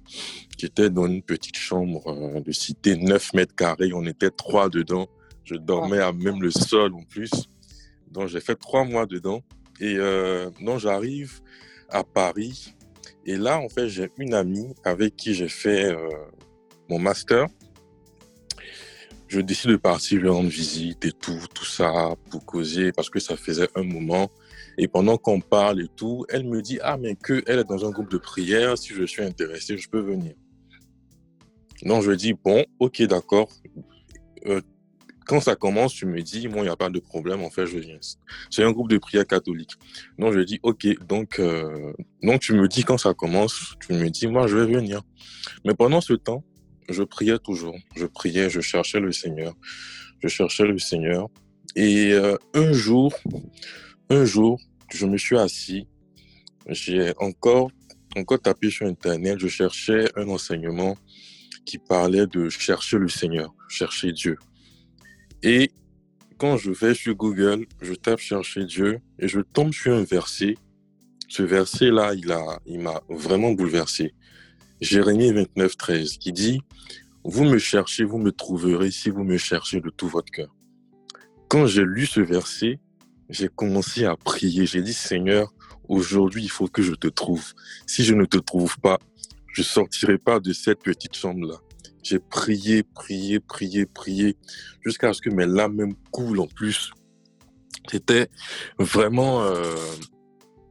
[0.57, 3.91] qui était dans une petite chambre euh, de cité, 9 mètres carrés.
[3.93, 5.09] On était trois dedans.
[5.43, 7.31] Je dormais à même le sol en plus.
[8.09, 9.43] Donc, j'ai fait trois mois dedans.
[9.81, 11.41] Et euh, donc, j'arrive
[11.89, 12.75] à Paris.
[13.25, 16.07] Et là, en fait, j'ai une amie avec qui j'ai fait euh,
[16.89, 17.47] mon master.
[19.27, 23.19] Je décide de partir lui rendre visite et tout, tout ça, pour causer, parce que
[23.19, 24.31] ça faisait un moment.
[24.77, 27.86] Et pendant qu'on parle et tout, elle me dit, ah, mais que elle est dans
[27.86, 30.34] un groupe de prière, si je suis intéressé, je peux venir.
[31.84, 33.49] Donc, je dis, bon, ok, d'accord.
[34.47, 34.62] Euh,
[35.25, 37.65] quand ça commence, tu me dis, moi, il n'y a pas de problème, en fait,
[37.65, 37.99] je viens.
[38.49, 39.71] C'est un groupe de prière catholique.
[40.17, 44.10] Donc, je dis, ok, donc, euh, donc tu me dis quand ça commence, tu me
[44.10, 45.01] dis, moi, je vais venir.
[45.65, 46.43] Mais pendant ce temps,
[46.89, 47.77] je priais toujours.
[47.95, 49.53] Je priais, je cherchais le Seigneur.
[50.19, 51.29] Je cherchais le Seigneur.
[51.75, 53.13] Et euh, un jour,
[54.12, 54.60] un jour,
[54.91, 55.88] je me suis assis.
[56.67, 57.71] J'ai encore,
[58.17, 59.39] encore tapé sur Internet.
[59.39, 60.97] Je cherchais un enseignement
[61.65, 64.38] qui parlait de chercher le Seigneur, chercher Dieu.
[65.43, 65.71] Et
[66.38, 70.56] quand je vais sur Google, je tape chercher Dieu et je tombe sur un verset.
[71.30, 74.13] Ce verset-là, il a, il m'a vraiment bouleversé.
[74.82, 76.60] Jérémie 29, 13, qui dit,
[77.24, 80.54] vous me cherchez, vous me trouverez si vous me cherchez de tout votre cœur.
[81.47, 82.80] Quand j'ai lu ce verset,
[83.31, 84.65] j'ai commencé à prier.
[84.65, 85.51] J'ai dit, Seigneur,
[85.87, 87.53] aujourd'hui, il faut que je te trouve.
[87.87, 88.99] Si je ne te trouve pas,
[89.53, 91.55] je sortirai pas de cette petite chambre-là.
[92.03, 94.35] J'ai prié, prié, prié, prié,
[94.85, 96.91] jusqu'à ce que mes larmes même coulent en plus.
[97.89, 98.27] C'était
[98.77, 99.75] vraiment euh,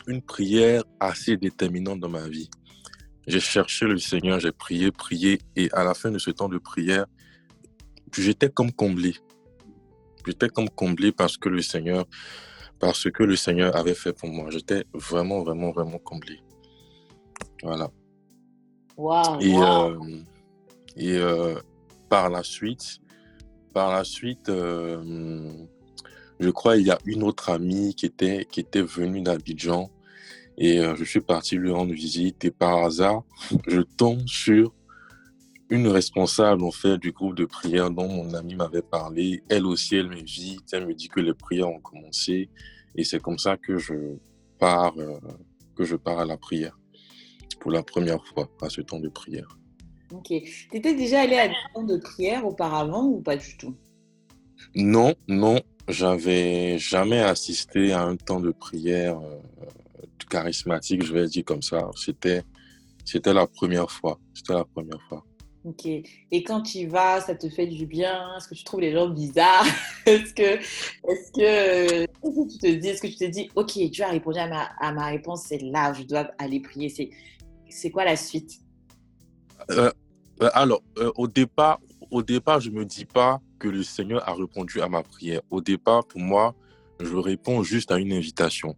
[0.06, 2.50] une prière assez déterminante dans ma vie.
[3.26, 6.58] J'ai cherché le Seigneur, j'ai prié, prié, et à la fin de ce temps de
[6.58, 7.06] prière,
[8.12, 9.14] j'étais comme comblé.
[10.26, 12.06] J'étais comme comblé parce que le Seigneur,
[12.80, 14.48] parce que le Seigneur avait fait pour moi.
[14.50, 16.40] J'étais vraiment, vraiment, vraiment comblé.
[17.62, 17.90] Voilà.
[18.96, 19.40] Waouh!
[19.40, 19.98] Et, euh,
[20.96, 21.54] et euh,
[22.08, 22.98] par la suite,
[23.72, 25.52] par la suite, euh,
[26.40, 29.90] je crois il y a une autre amie qui était, qui était venue d'Abidjan
[30.58, 33.22] et je suis parti lui rendre visite et par hasard,
[33.66, 34.74] je tombe sur
[35.70, 39.42] une responsable en fait du groupe de prière dont mon ami m'avait parlé.
[39.48, 42.50] Elle aussi, elle m'invite, elle me dit que les prières ont commencé
[42.96, 43.94] et c'est comme ça que je
[44.59, 45.18] pars, euh,
[45.76, 46.76] que je pars à la prière
[47.61, 49.56] pour la première fois à ce temps de prière.
[50.12, 50.26] Ok.
[50.28, 53.76] Tu étais déjà allé à des temps de prière auparavant ou pas du tout?
[54.74, 59.38] Non, non, j'avais jamais assisté à un temps de prière euh,
[60.28, 61.90] charismatique, je vais dire comme ça.
[61.96, 62.42] C'était,
[63.04, 64.18] c'était la première fois.
[64.35, 65.24] C'était la première fois.
[65.64, 65.86] Ok.
[65.86, 68.34] Et quand tu y vas, ça te fait du bien?
[68.36, 69.66] Est-ce que tu trouves les gens bizarres?
[70.06, 72.04] Est-ce que, est-ce que,
[72.50, 74.92] tu te dis, est-ce que tu te dis, ok, Dieu a répondu à ma, à
[74.92, 76.88] ma réponse, c'est là je dois aller prier.
[76.88, 77.10] C'est,
[77.68, 78.60] c'est quoi la suite?
[79.70, 79.90] Euh,
[80.40, 81.78] euh, Alors, euh, au départ,
[82.10, 85.42] au départ, je me dis pas que le Seigneur a répondu à ma prière.
[85.50, 86.54] Au départ, pour moi,
[86.98, 88.74] je réponds juste à une invitation.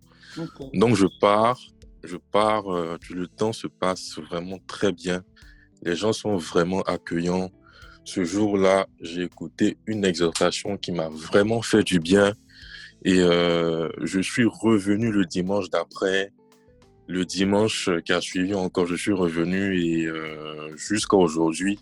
[0.75, 1.61] Donc, je pars,
[2.03, 5.23] je pars, le temps se passe vraiment très bien.
[5.83, 7.51] Les gens sont vraiment accueillants.
[8.05, 12.33] Ce jour-là, j'ai écouté une exhortation qui m'a vraiment fait du bien.
[13.05, 16.33] Et euh, je suis revenu le dimanche d'après.
[17.09, 21.79] Le dimanche qui a suivi encore, je suis revenu et euh, jusqu'à aujourd'hui,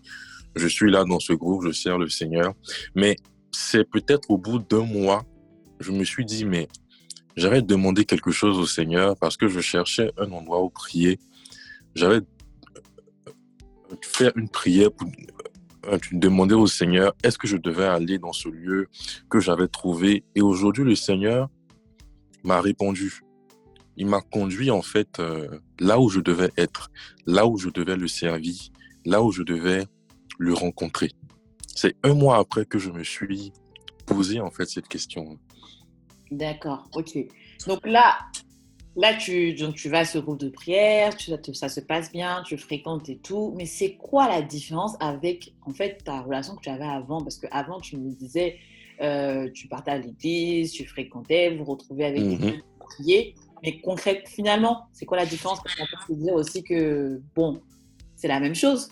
[0.56, 2.54] je suis là dans ce groupe, je sers le Seigneur.
[2.94, 3.16] Mais
[3.52, 5.24] c'est peut-être au bout d'un mois,
[5.78, 6.68] je me suis dit, mais
[7.36, 11.18] j'avais demandé quelque chose au Seigneur parce que je cherchais un endroit où prier.
[11.94, 12.20] J'avais
[14.02, 15.08] fait une prière pour
[15.86, 18.88] euh, demander au Seigneur est-ce que je devais aller dans ce lieu
[19.28, 20.24] que j'avais trouvé?
[20.34, 21.48] Et aujourd'hui, le Seigneur
[22.44, 23.20] m'a répondu.
[23.96, 26.90] Il m'a conduit en fait euh, là où je devais être,
[27.26, 28.56] là où je devais le servir,
[29.04, 29.86] là où je devais
[30.38, 31.10] le rencontrer.
[31.74, 33.52] C'est un mois après que je me suis
[34.06, 35.38] posé en fait cette question.
[36.30, 37.18] D'accord, ok.
[37.66, 38.18] Donc là,
[38.96, 42.42] là tu, donc tu vas à ce groupe de prière, tu, ça se passe bien,
[42.44, 46.62] tu fréquentes et tout, mais c'est quoi la différence avec en fait ta relation que
[46.62, 47.22] tu avais avant?
[47.22, 48.58] Parce qu'avant, tu me disais,
[49.00, 53.80] euh, tu partais à l'église, tu fréquentais, vous retrouvez avec des gens pour prier, mais
[53.80, 55.60] concrètement, finalement, c'est quoi la différence?
[55.62, 57.60] Parce qu'on peut se dire aussi que, bon,
[58.16, 58.90] c'est la même chose.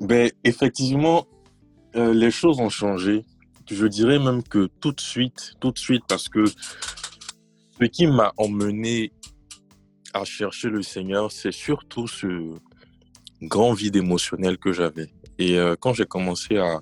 [0.00, 1.26] Ben, effectivement,
[1.96, 3.24] euh, les choses ont changé.
[3.68, 6.44] Je dirais même que tout de suite, tout de suite, parce que
[7.80, 9.12] ce qui m'a emmené
[10.14, 12.54] à chercher le Seigneur, c'est surtout ce
[13.42, 15.08] grand vide émotionnel que j'avais.
[15.38, 16.80] Et euh, quand j'ai commencé à,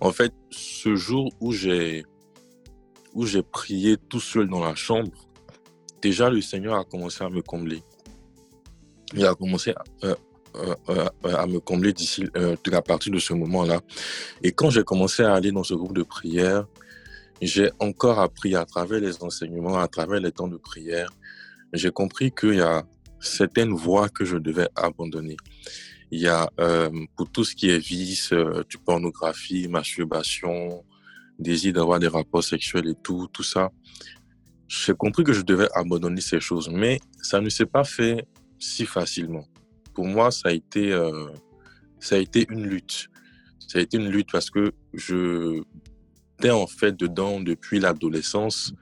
[0.00, 2.04] en fait, ce jour où j'ai
[3.14, 5.10] où j'ai prié tout seul dans la chambre,
[6.02, 7.82] déjà le Seigneur a commencé à me combler.
[9.14, 10.14] Il a commencé à, euh,
[10.90, 13.80] euh, à me combler d'ici à partir de ce moment-là.
[14.42, 16.66] Et quand j'ai commencé à aller dans ce groupe de prière,
[17.42, 21.10] j'ai encore appris à travers les enseignements, à travers les temps de prière,
[21.72, 22.84] j'ai compris qu'il y a
[23.20, 25.36] certaines voies que je devais abandonner.
[26.10, 30.84] Il y a euh, pour tout ce qui est vice, euh, du pornographie, masturbation,
[31.38, 33.70] désir d'avoir des rapports sexuels et tout, tout ça.
[34.68, 38.26] J'ai compris que je devais abandonner ces choses, mais ça ne s'est pas fait
[38.58, 39.46] si facilement.
[39.94, 41.28] Pour moi, ça a été, euh,
[41.98, 43.08] ça a été une lutte.
[43.58, 45.62] Ça a été une lutte parce que je
[46.44, 48.72] en fait dedans depuis l'adolescence.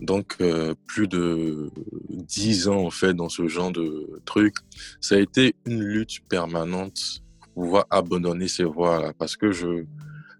[0.00, 1.70] Donc, euh, plus de
[2.10, 4.56] dix ans, en fait, dans ce genre de truc.
[5.00, 9.84] Ça a été une lutte permanente pour pouvoir abandonner ces voies-là parce que je,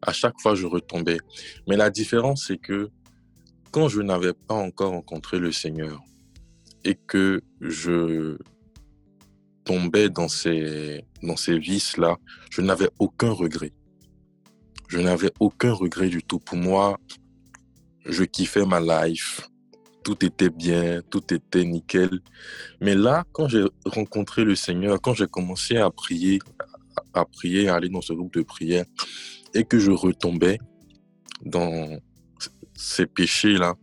[0.02, 1.18] à chaque fois, je retombais.
[1.68, 2.90] Mais la différence, c'est que
[3.70, 6.02] quand je n'avais pas encore rencontré le Seigneur
[6.84, 8.36] et que je
[9.64, 12.16] tombais dans ces, dans ces vices-là,
[12.50, 13.72] je n'avais aucun regret.
[14.88, 16.38] Je n'avais aucun regret du tout.
[16.38, 16.98] Pour moi,
[18.04, 19.48] je kiffais ma life.
[20.04, 22.20] Tout était bien, tout était nickel.
[22.80, 26.38] Mais là, quand j'ai rencontré le Seigneur, quand j'ai commencé à prier,
[27.12, 28.84] à prier, à aller dans ce groupe de prière,
[29.54, 30.58] et que je retombais
[31.44, 31.98] dans
[32.74, 33.74] ces péchés-là,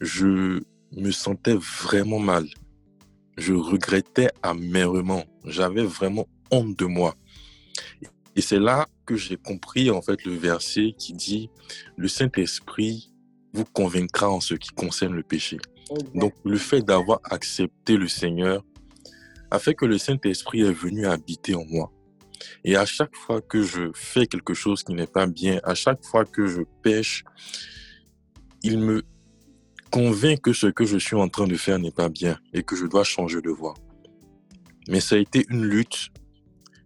[0.00, 0.60] je
[0.96, 2.46] me sentais vraiment mal.
[3.36, 5.24] Je regrettais amèrement.
[5.44, 7.14] J'avais vraiment honte de moi.
[8.34, 11.50] Et c'est là que j'ai compris en fait le verset qui dit
[11.96, 13.12] le Saint-Esprit
[13.54, 15.56] vous convaincra en ce qui concerne le péché.
[16.14, 18.62] Donc le fait d'avoir accepté le Seigneur
[19.50, 21.92] a fait que le Saint-Esprit est venu habiter en moi.
[22.64, 26.04] Et à chaque fois que je fais quelque chose qui n'est pas bien, à chaque
[26.04, 27.24] fois que je pêche,
[28.62, 29.02] il me
[29.90, 32.76] convainc que ce que je suis en train de faire n'est pas bien et que
[32.76, 33.74] je dois changer de voie.
[34.88, 36.08] Mais ça a été une lutte.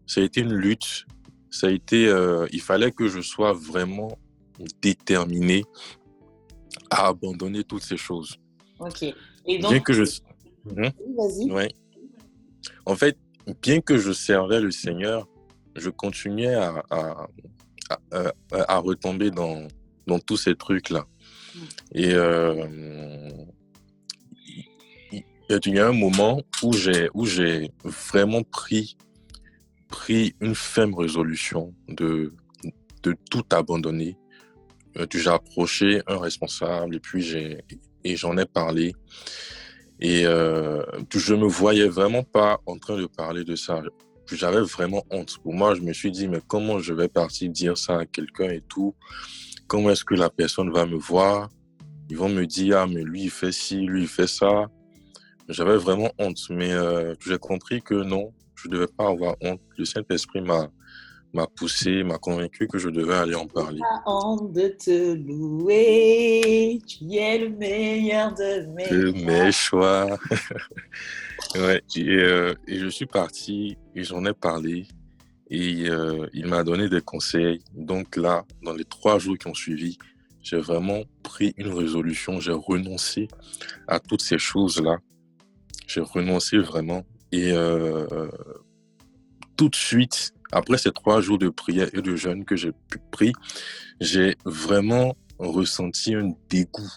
[0.07, 1.07] Ça a été une lutte
[1.51, 4.19] ça a été, euh, il fallait que je sois vraiment
[4.81, 5.65] déterminé
[6.91, 8.37] à abandonner toutes ces choses.
[8.79, 9.03] Ok.
[9.03, 10.05] Et donc, bien que je.
[10.77, 10.91] Hein?
[11.17, 11.51] Vas-y.
[11.51, 11.69] Ouais.
[12.87, 13.17] En fait,
[13.63, 15.27] bien que je servais le Seigneur,
[15.77, 17.29] je continuais à, à,
[18.53, 19.67] à, retomber dans,
[20.07, 21.07] dans tous ces trucs-là.
[21.55, 21.59] Hmm.
[21.95, 23.31] Et euh,
[25.13, 28.97] il y a un moment où j'ai où j'ai vraiment pris
[29.91, 32.33] pris une ferme résolution de,
[33.03, 34.17] de tout abandonner.
[34.97, 37.59] Euh, j'ai approché un responsable et puis j'ai
[38.05, 38.95] et j'en ai parlé.
[40.01, 40.83] Et euh,
[41.15, 43.83] je me voyais vraiment pas en train de parler de ça.
[44.33, 45.37] J'avais vraiment honte.
[45.43, 48.49] Pour moi, je me suis dit, mais comment je vais partir dire ça à quelqu'un
[48.49, 48.95] et tout?
[49.67, 51.51] Comment est-ce que la personne va me voir?
[52.09, 54.69] Ils vont me dire, ah, mais lui, il fait ci, lui, il fait ça.
[55.49, 59.61] J'avais vraiment honte, mais euh, j'ai compris que non, je ne devais pas avoir honte.
[59.77, 60.69] Le Saint-Esprit m'a
[61.33, 63.79] m'a poussé, m'a convaincu que je devais aller en parler.
[63.79, 70.19] Pas honte de te louer, tu es le meilleur de mes, de mes choix.
[71.55, 74.89] ouais, et, euh, et, je suis parti et j'en ai parlé
[75.51, 77.61] et euh, il m'a donné des conseils.
[77.75, 79.99] Donc là, dans les trois jours qui ont suivi,
[80.43, 83.29] j'ai vraiment pris une résolution, j'ai renoncé
[83.87, 84.99] à toutes ces choses-là.
[85.87, 87.05] J'ai renoncé vraiment.
[87.33, 88.29] Et euh,
[89.57, 92.73] tout de suite, après ces trois jours de prière et de jeûne que j'ai
[93.11, 93.33] pris,
[94.01, 96.91] j'ai vraiment ressenti un dégoût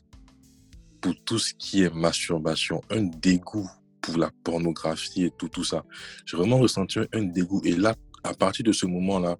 [1.01, 3.69] pour tout ce qui est masturbation, un dégoût
[4.01, 5.83] pour la pornographie et tout, tout ça.
[6.25, 7.61] J'ai vraiment ressenti un dégoût.
[7.63, 9.37] Et là, à partir de ce moment-là,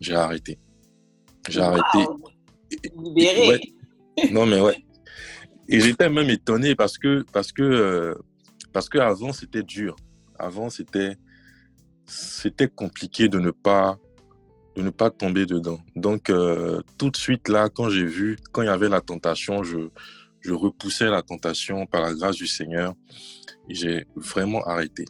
[0.00, 0.58] j'ai arrêté.
[1.48, 2.06] J'ai arrêté.
[2.96, 3.60] Libéré.
[4.32, 4.76] Non, mais ouais.
[5.68, 8.14] Et j'étais même étonné parce que, parce que, euh,
[8.72, 9.96] parce que avant c'était dur.
[10.38, 11.16] Avant, c'était,
[12.06, 13.98] c'était compliqué de ne pas,
[14.76, 15.80] de ne pas tomber dedans.
[15.96, 19.62] Donc, euh, tout de suite là, quand j'ai vu, quand il y avait la tentation,
[19.62, 19.88] je,
[20.40, 22.94] je repoussais la tentation par la grâce du Seigneur.
[23.68, 25.04] J'ai vraiment arrêté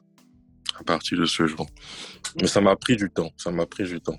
[0.78, 1.66] à partir de ce jour.
[2.40, 3.30] Mais ça m'a pris du temps.
[3.36, 4.18] Ça m'a pris du temps.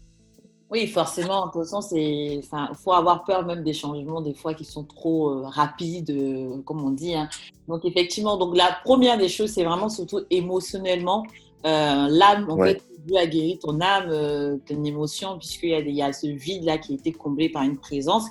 [0.72, 1.48] Oui, forcément.
[1.48, 2.44] De toute façon, il
[2.76, 6.84] faut avoir peur même des changements, des fois, qui sont trop euh, rapides, euh, comme
[6.84, 7.16] on dit.
[7.16, 7.28] Hein.
[7.68, 11.26] Donc, effectivement, donc, la première des choses, c'est vraiment surtout émotionnellement.
[11.66, 12.84] Euh, l'âme, en fait,
[13.18, 16.96] A guéri ton âme, euh, ton émotion, puisqu'il y, y a ce vide-là qui a
[16.96, 18.26] été comblé par une présence.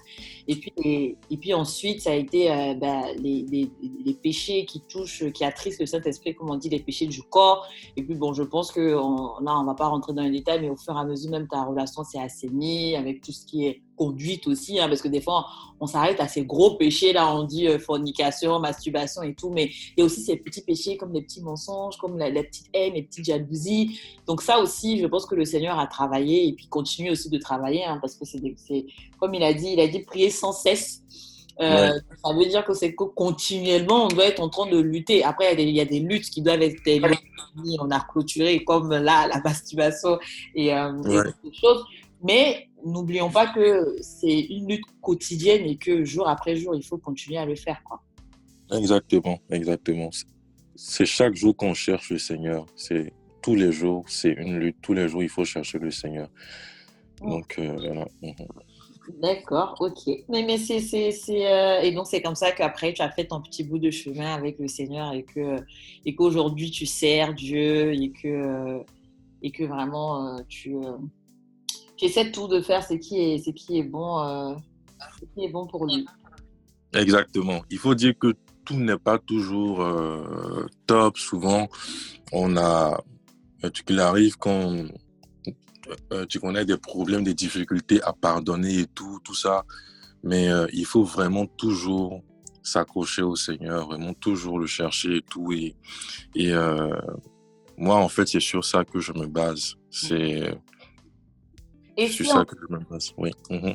[0.47, 0.73] Et puis,
[1.31, 5.81] et, puis ensuite, ça a été euh, bah, les, les, péchés qui touchent, qui attristent
[5.81, 7.67] le Saint-Esprit, comme on dit, les péchés du corps.
[7.97, 10.61] Et puis, bon, je pense que là, on ne va pas rentrer dans les détails,
[10.61, 13.67] mais au fur et à mesure, même ta relation s'est assainie avec tout ce qui
[13.67, 15.47] est conduite aussi, hein, parce que des fois,
[15.81, 19.67] on s'arrête à ces gros péchés, là, on dit euh, fornication, masturbation et tout, mais
[19.67, 22.95] il y a aussi ces petits péchés comme les petits mensonges, comme la, petite haine,
[22.95, 24.01] les petites jalousies.
[24.27, 27.39] Donc ça aussi, je pense que le Seigneur a travaillé et puis continue aussi de
[27.39, 28.87] travailler, hein, parce que c'est,
[29.21, 31.03] comme il a dit, il a dit prier sans cesse.
[31.61, 31.91] Euh,
[32.25, 35.25] ça veut dire que c'est que continuellement, on doit être en train de lutter.
[35.25, 36.81] Après, il y, a des, luttes qui doivent être
[37.81, 40.19] on a clôturé, comme là, la masturbation
[40.55, 41.85] et, euh, et choses.
[42.23, 46.99] Mais n'oublions pas que c'est une lutte quotidienne et que jour après jour, il faut
[46.99, 47.83] continuer à le faire.
[47.85, 48.03] Quoi.
[48.73, 50.11] Exactement, exactement.
[50.75, 52.67] C'est chaque jour qu'on cherche le Seigneur.
[52.77, 53.13] C'est
[53.43, 54.77] tous les jours, c'est une lutte.
[54.83, 56.29] Tous les jours, il faut chercher le Seigneur.
[57.21, 58.07] Donc, euh, voilà.
[58.23, 58.35] Mhm.
[59.23, 60.07] D'accord, ok.
[60.29, 63.41] Mais, mais c'est, c'est, euh, et donc c'est comme ça qu'après tu as fait ton
[63.41, 65.57] petit bout de chemin avec le Seigneur et que
[66.05, 68.83] et qu'aujourd'hui tu sers Dieu et que
[69.43, 70.77] et que vraiment euh, tu
[71.99, 74.55] j'essaie tout de faire ce qui est, qui est bon, euh,
[75.35, 76.07] qui est bon pour lui.
[76.95, 77.63] Exactement.
[77.71, 78.35] Il faut dire que
[78.65, 81.19] tout n'est pas toujours euh, top.
[81.19, 81.69] Souvent,
[82.33, 83.03] on a,
[83.65, 84.87] euh, qu'il arrive quand
[86.29, 89.65] tu connais des problèmes, des difficultés à pardonner et tout, tout ça.
[90.23, 92.23] Mais il faut vraiment toujours
[92.63, 95.51] s'accrocher au Seigneur, vraiment toujours le chercher et tout.
[95.53, 95.77] Et,
[96.35, 96.53] et
[97.79, 99.77] moi, en fait, c'est sur ça que je me base.
[99.91, 100.53] C'est
[102.07, 102.45] c'est si ça on...
[102.45, 103.31] que je me passe, oui.
[103.51, 103.75] Mhm.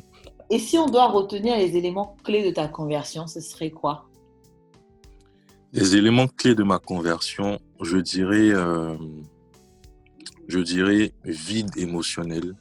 [0.50, 4.08] Et si on doit retenir les éléments clés de ta conversion, ce serait quoi?
[5.72, 8.96] Les éléments clés de ma conversion, je dirais, euh,
[10.48, 12.54] je dirais vide émotionnel.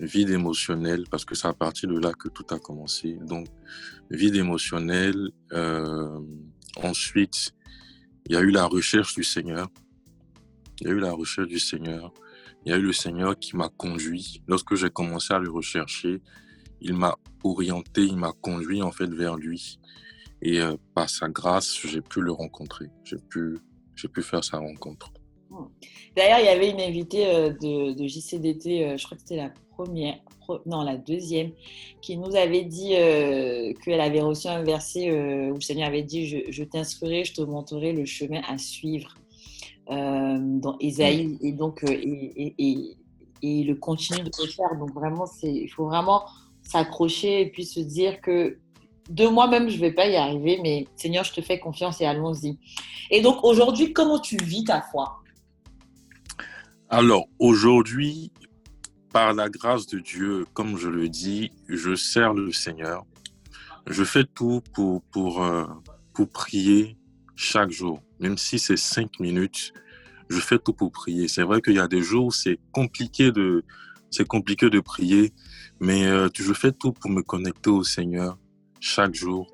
[0.00, 3.18] Vide émotionnel, parce que c'est à partir de là que tout a commencé.
[3.22, 3.46] Donc,
[4.10, 5.30] vide émotionnel.
[5.52, 6.20] Euh,
[6.82, 7.52] ensuite,
[8.26, 9.68] il y a eu la recherche du Seigneur.
[10.80, 12.12] Il y a eu la recherche du Seigneur
[12.66, 14.42] il y a eu le Seigneur qui m'a conduit.
[14.48, 16.20] Lorsque j'ai commencé à le rechercher,
[16.80, 19.78] il m'a orienté, il m'a conduit en fait vers lui.
[20.42, 22.86] Et euh, par sa grâce, j'ai pu le rencontrer.
[23.04, 23.58] J'ai pu,
[23.94, 25.12] j'ai pu faire sa rencontre.
[26.16, 27.50] D'ailleurs, il y avait une invitée euh,
[27.94, 30.18] de, JCDT, euh, je crois que c'était la première,
[30.66, 31.52] non, la deuxième,
[32.02, 32.94] qui nous avait dit
[33.84, 35.12] qu'elle avait reçu un verset
[35.50, 39.14] où le Seigneur avait dit Je, je t'instruirai, je te montrerai le chemin à suivre.
[39.88, 42.96] Euh, dans Esaïe et donc euh, et, et,
[43.40, 44.76] et, le continue de le faire.
[44.80, 46.24] Donc vraiment, c'est il faut vraiment
[46.62, 48.58] s'accrocher et puis se dire que
[49.08, 52.58] de moi-même, je vais pas y arriver, mais Seigneur, je te fais confiance et allons-y.
[53.12, 55.18] Et donc aujourd'hui, comment tu vis ta foi?
[56.88, 58.32] Alors aujourd'hui,
[59.12, 63.04] par la grâce de Dieu, comme je le dis, je sers le Seigneur.
[63.86, 65.64] Je fais tout pour, pour, euh,
[66.12, 66.96] pour prier
[67.36, 69.72] chaque jour même si c'est cinq minutes,
[70.28, 71.28] je fais tout pour prier.
[71.28, 73.64] C'est vrai qu'il y a des jours où c'est compliqué de,
[74.10, 75.32] c'est compliqué de prier,
[75.80, 78.38] mais euh, je fais tout pour me connecter au Seigneur
[78.80, 79.46] chaque jour.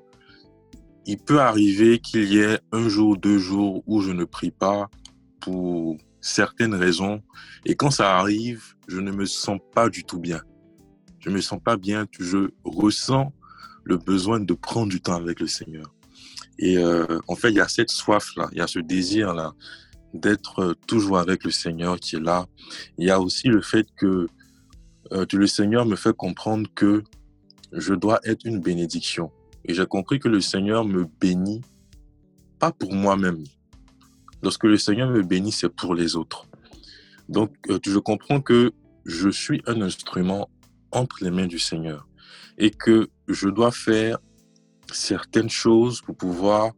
[1.05, 4.89] il peut arriver qu'il y ait un jour, deux jours où je ne prie pas
[5.41, 7.21] pour certaines raisons.
[7.65, 10.41] Et quand ça arrive, je ne me sens pas du tout bien.
[11.19, 12.05] Je ne me sens pas bien.
[12.19, 13.33] Je ressens
[13.83, 15.93] le besoin de prendre du temps avec le Seigneur.
[16.59, 19.53] Et euh, en fait, il y a cette soif-là, il y a ce désir-là
[20.13, 22.45] d'être toujours avec le Seigneur qui est là.
[22.97, 24.27] Il y a aussi le fait que
[25.11, 27.03] euh, le Seigneur me fait comprendre que
[27.71, 29.31] je dois être une bénédiction.
[29.65, 31.61] Et j'ai compris que le Seigneur me bénit,
[32.59, 33.43] pas pour moi-même.
[34.41, 36.45] Lorsque le Seigneur me bénit, c'est pour les autres.
[37.29, 38.71] Donc, euh, je comprends que
[39.05, 40.49] je suis un instrument
[40.91, 42.07] entre les mains du Seigneur
[42.57, 44.19] et que je dois faire
[44.95, 46.71] certaines choses pour pouvoir,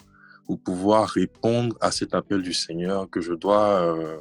[0.45, 4.19] pour pouvoir répondre à cet appel du Seigneur, que je dois, euh,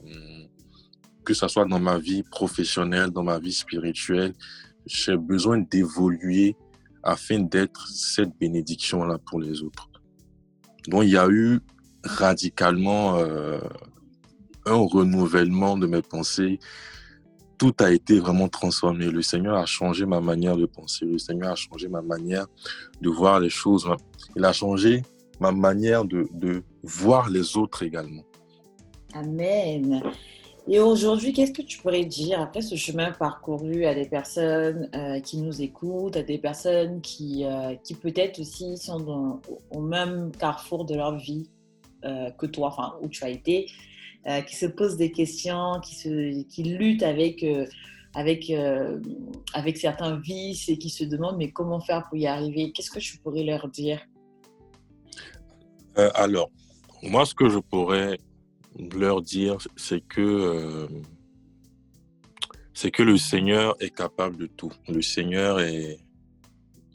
[1.24, 4.34] que ce soit dans ma vie professionnelle, dans ma vie spirituelle,
[4.86, 6.56] j'ai besoin d'évoluer
[7.02, 9.88] afin d'être cette bénédiction-là pour les autres.
[10.88, 11.60] Donc, il y a eu
[12.04, 13.58] radicalement euh,
[14.66, 16.58] un renouvellement de mes pensées.
[17.58, 19.10] Tout a été vraiment transformé.
[19.10, 21.04] Le Seigneur a changé ma manière de penser.
[21.04, 22.46] Le Seigneur a changé ma manière
[23.00, 23.88] de voir les choses.
[24.36, 25.02] Il a changé
[25.40, 28.22] ma manière de, voir les autres également.
[29.14, 30.02] Amen.
[30.66, 35.20] Et aujourd'hui, qu'est-ce que tu pourrais dire après ce chemin parcouru à des personnes euh,
[35.20, 39.40] qui nous écoutent, à des personnes qui, euh, qui peut-être aussi sont
[39.70, 41.50] au même carrefour de leur vie
[42.04, 43.66] euh, que toi, enfin, où tu as été,
[44.46, 47.44] qui se posent des questions, qui, se, luttent avec,
[48.14, 48.50] avec,
[49.52, 52.72] avec certains vices et qui se demandent mais comment faire pour y arriver?
[52.72, 54.00] Qu'est-ce que tu pourrais leur dire?
[56.14, 56.50] Alors,
[57.02, 58.18] moi, ce que je pourrais
[58.78, 60.88] leur dire, c'est que, euh,
[62.72, 64.72] c'est que le Seigneur est capable de tout.
[64.88, 65.98] Le Seigneur est,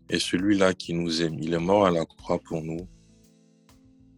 [0.09, 1.37] est celui-là qui nous aime.
[1.39, 2.87] Il est mort à la croix pour nous.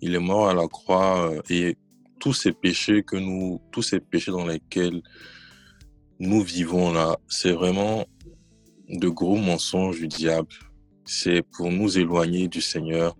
[0.02, 1.78] Il est mort à la croix euh, et
[2.22, 5.02] tous ces péchés que nous, tous ces péchés dans lesquels
[6.20, 8.06] nous vivons là, c'est vraiment
[8.88, 10.54] de gros mensonges du diable.
[11.04, 13.18] C'est pour nous éloigner du Seigneur.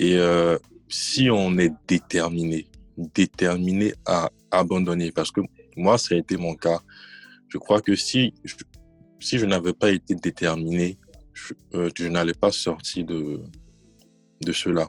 [0.00, 0.58] Et euh,
[0.88, 2.66] si on est déterminé,
[2.96, 5.12] déterminé à abandonner.
[5.12, 5.40] Parce que
[5.76, 6.80] moi, ça a été mon cas.
[7.48, 8.56] Je crois que si je,
[9.20, 10.98] si je n'avais pas été déterminé,
[11.32, 13.40] je, euh, n'allais pas sortir de,
[14.40, 14.88] de cela.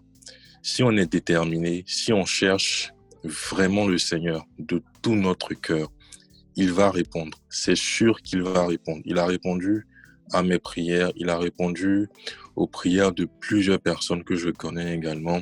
[0.63, 2.94] Si on est déterminé, si on cherche
[3.25, 5.91] vraiment le Seigneur de tout notre cœur,
[6.55, 7.37] il va répondre.
[7.49, 9.01] C'est sûr qu'il va répondre.
[9.05, 9.87] Il a répondu
[10.31, 11.11] à mes prières.
[11.15, 12.07] Il a répondu
[12.55, 15.41] aux prières de plusieurs personnes que je connais également.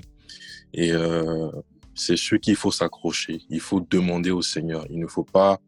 [0.74, 1.52] Et euh,
[1.94, 3.42] c'est ce qu'il faut s'accrocher.
[3.50, 4.86] Il faut demander au Seigneur.
[4.90, 5.60] Il ne faut pas,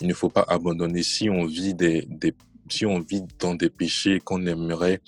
[0.00, 1.02] il ne faut pas abandonner.
[1.02, 2.34] Si on vit des, des
[2.68, 5.00] si on vit dans des péchés qu'on aimerait,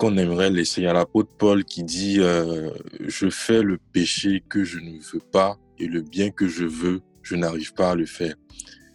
[0.00, 0.86] qu'on aimerait laisser.
[0.86, 2.70] A l'apôtre Paul qui dit euh,
[3.00, 7.02] Je fais le péché que je ne veux pas et le bien que je veux,
[7.22, 8.34] je n'arrive pas à le faire.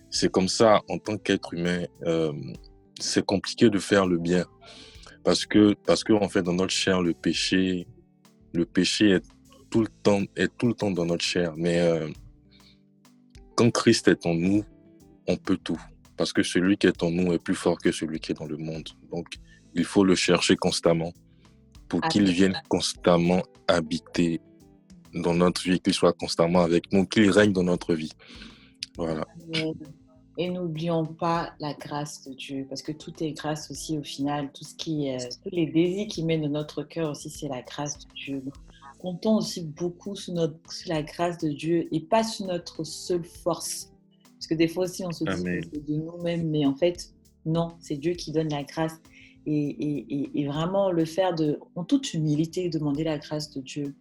[0.10, 2.34] C'est comme ça, en tant qu'être humain, euh,
[3.00, 4.46] c'est compliqué de faire le bien.
[5.24, 7.86] Parce que, parce que, en fait, dans notre chair, le péché,
[8.54, 9.24] le péché est
[9.70, 11.54] tout le temps, est tout le temps dans notre chair.
[11.56, 12.10] Mais euh,
[13.56, 14.64] quand Christ est en nous,
[15.28, 15.82] on peut tout.
[16.18, 18.48] Parce que celui qui est en nous est plus fort que celui qui est dans
[18.48, 18.90] le monde.
[19.12, 19.38] Donc,
[19.76, 21.14] il faut le chercher constamment
[21.88, 24.42] pour qu'il vienne constamment habiter
[25.14, 28.12] dans notre vie, qu'il soit constamment avec nous, qu'il règne dans notre vie.
[28.98, 29.26] Voilà.
[30.38, 34.52] Et n'oublions pas la grâce de Dieu, parce que tout est grâce aussi au final.
[34.54, 35.10] Tout ce qui,
[35.44, 38.44] tous les désirs qui mènent dans notre cœur aussi, c'est la grâce de Dieu
[39.06, 40.58] comptons aussi beaucoup sur, notre,
[40.88, 43.92] la grâce de Dieu et pas sur notre seule force.
[44.34, 47.14] Parce que des fois aussi, on se dit que c'est de nous-mêmes, mais en fait,
[47.46, 49.00] non, c'est Dieu qui donne la grâce.
[49.46, 53.96] Et, vraiment le faire de, en toute humilité, demander la grâce de Dieu.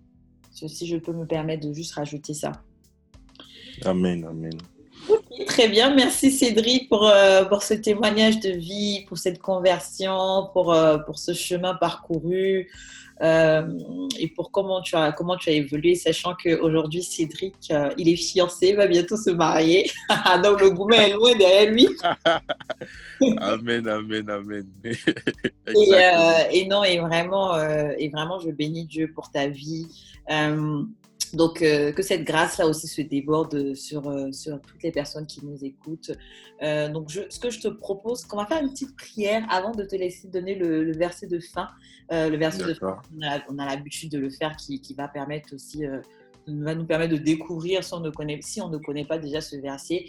[0.51, 2.53] Si je peux me permettre de juste rajouter ça.
[3.85, 4.53] Amen, amen.
[5.47, 10.73] Très bien, merci Cédric pour, euh, pour ce témoignage de vie, pour cette conversion, pour,
[10.73, 12.71] euh, pour ce chemin parcouru.
[13.23, 13.63] Euh,
[14.19, 17.55] et pour comment tu as, comment tu as évolué, sachant qu'aujourd'hui, Cédric,
[17.97, 19.89] il est fiancé, va bientôt se marier.
[20.43, 21.87] Donc, le gourmet est loin derrière lui.
[23.39, 24.67] amen, amen, amen.
[24.85, 27.57] et, et, non, et vraiment,
[27.97, 29.87] et vraiment, je bénis Dieu pour ta vie.
[31.35, 35.45] Donc, euh, que cette grâce-là aussi se déborde sur, euh, sur toutes les personnes qui
[35.45, 36.13] nous écoutent.
[36.63, 39.73] Euh, donc, je, ce que je te propose, qu'on va faire une petite prière avant
[39.73, 41.69] de te laisser donner le, verset de fin.
[42.11, 43.01] le verset de fin,
[43.49, 45.85] on a, l'habitude de le faire qui, qui, va permettre aussi
[46.47, 49.41] va nous permettre de découvrir si on ne connaît, si on ne connaît pas déjà
[49.41, 50.05] ce verset,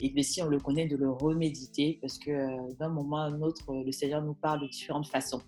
[0.00, 3.64] et si on le connaît, de le reméditer, parce que d'un moment à un autre,
[3.74, 5.42] le Seigneur nous parle de différentes façons.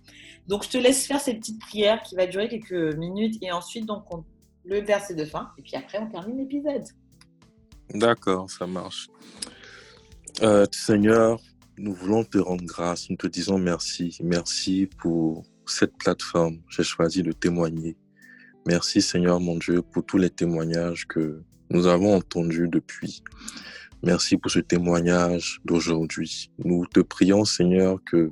[0.48, 3.86] Donc, je te laisse faire cette petite prière qui va durer quelques minutes, et ensuite,
[3.86, 4.04] donc,
[4.64, 6.84] le verset de fin, et puis après, on termine l'épisode.
[7.94, 9.08] D'accord, ça marche.
[10.42, 11.40] Euh, Seigneur,
[11.78, 14.16] nous voulons te rendre grâce, nous te disons merci.
[14.22, 16.58] Merci pour cette plateforme.
[16.68, 17.96] J'ai choisi de témoigner.
[18.66, 23.22] Merci Seigneur mon Dieu pour tous les témoignages que nous avons entendus depuis.
[24.02, 26.50] Merci pour ce témoignage d'aujourd'hui.
[26.64, 28.30] Nous te prions Seigneur que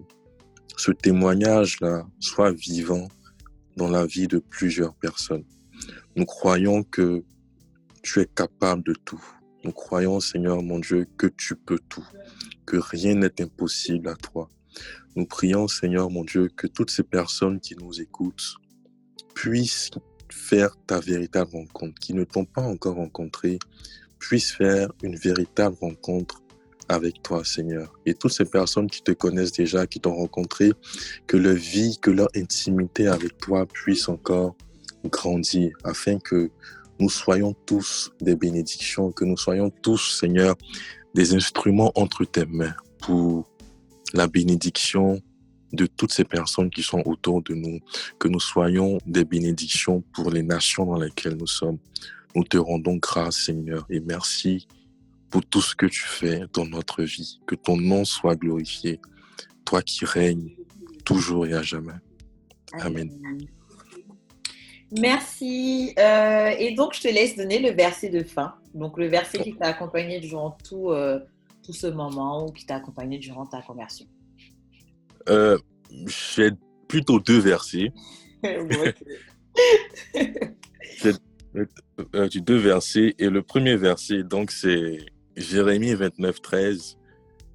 [0.76, 3.08] ce témoignage-là soit vivant
[3.76, 5.44] dans la vie de plusieurs personnes.
[6.16, 7.22] Nous croyons que
[8.02, 9.22] tu es capable de tout.
[9.64, 12.06] Nous croyons, Seigneur mon Dieu, que tu peux tout,
[12.66, 14.48] que rien n'est impossible à toi.
[15.16, 18.54] Nous prions, Seigneur mon Dieu, que toutes ces personnes qui nous écoutent
[19.34, 19.90] puissent
[20.30, 23.58] faire ta véritable rencontre, qui ne t'ont pas encore rencontré,
[24.18, 26.42] puissent faire une véritable rencontre
[26.88, 27.92] avec toi, Seigneur.
[28.04, 30.72] Et toutes ces personnes qui te connaissent déjà, qui t'ont rencontré,
[31.26, 34.56] que leur vie, que leur intimité avec toi puisse encore
[35.04, 36.50] grandir, afin que
[36.98, 40.56] nous soyons tous des bénédictions, que nous soyons tous, Seigneur,
[41.14, 43.48] des instruments entre tes mains pour
[44.12, 45.20] la bénédiction
[45.72, 47.78] de toutes ces personnes qui sont autour de nous,
[48.18, 51.78] que nous soyons des bénédictions pour les nations dans lesquelles nous sommes.
[52.34, 54.66] Nous te rendons grâce, Seigneur, et merci
[55.30, 57.40] pour tout ce que tu fais dans notre vie.
[57.46, 59.00] Que ton nom soit glorifié,
[59.64, 60.54] toi qui règnes
[61.04, 61.94] toujours et à jamais.
[62.72, 63.10] Amen.
[64.98, 65.94] Merci.
[65.98, 68.54] Euh, et donc, je te laisse donner le verset de fin.
[68.74, 71.20] Donc, le verset qui t'a accompagné durant tout, euh,
[71.64, 74.06] tout ce moment ou qui t'a accompagné durant ta conversion.
[75.28, 75.58] Euh,
[76.06, 76.50] J'ai
[76.88, 77.92] plutôt deux versets.
[81.02, 81.12] J'ai
[82.40, 83.14] deux versets.
[83.18, 84.98] Et le premier verset, donc, c'est
[85.36, 86.96] Jérémie 29, 13.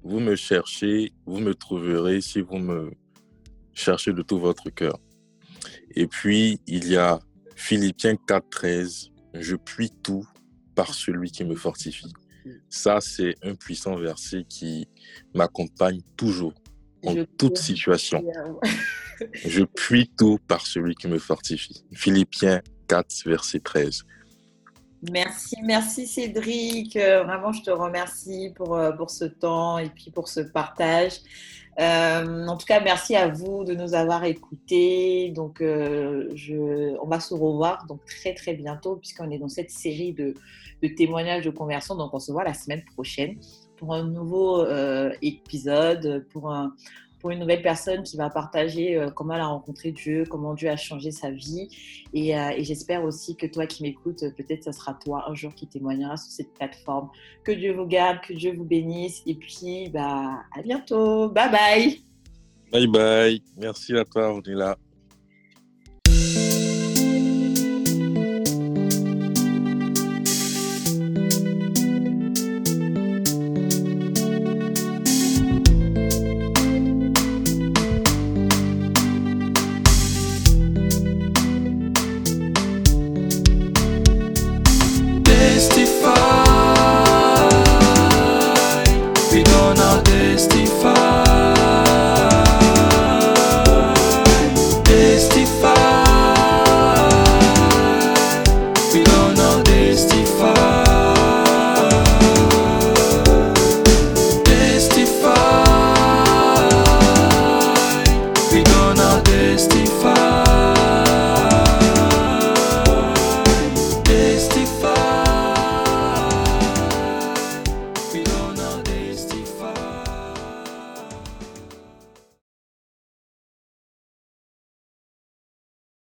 [0.02, 2.92] Vous me cherchez, vous me trouverez si vous me
[3.74, 4.98] cherchez de tout votre cœur.
[5.94, 7.18] Et puis, il y a
[7.54, 9.10] Philippiens 4, 13.
[9.34, 10.26] Je puis tout
[10.74, 12.12] par celui qui me fortifie.
[12.68, 14.86] Ça, c'est un puissant verset qui
[15.34, 16.54] m'accompagne toujours,
[17.04, 18.22] en toute situation.
[19.32, 21.84] Je puis tout par celui qui me fortifie.
[21.92, 24.04] Philippiens 4, verset 13.
[25.10, 26.96] Merci, merci Cédric.
[26.96, 31.20] Euh, vraiment, je te remercie pour, euh, pour ce temps et puis pour ce partage.
[31.78, 35.30] Euh, en tout cas, merci à vous de nous avoir écoutés.
[35.34, 40.12] Donc, je, on va se revoir donc très très bientôt puisqu'on est dans cette série
[40.12, 40.34] de,
[40.82, 41.94] de, témoignages de conversion.
[41.94, 43.36] Donc, on se voit la semaine prochaine
[43.76, 44.66] pour un nouveau
[45.20, 46.74] épisode, pour un,
[47.30, 50.76] une nouvelle personne qui va partager euh, comment elle a rencontré Dieu, comment Dieu a
[50.76, 51.68] changé sa vie.
[52.12, 55.66] Et, euh, j'espère aussi que toi qui m'écoutes, peut-être ce sera toi un jour qui
[55.66, 57.10] témoignera sur cette plateforme.
[57.44, 59.22] Que Dieu vous garde, que Dieu vous bénisse.
[59.26, 61.28] Et puis, bah, à bientôt.
[61.28, 62.00] Bye bye.
[62.72, 63.42] Bye bye.
[63.56, 64.76] Merci à toi, là.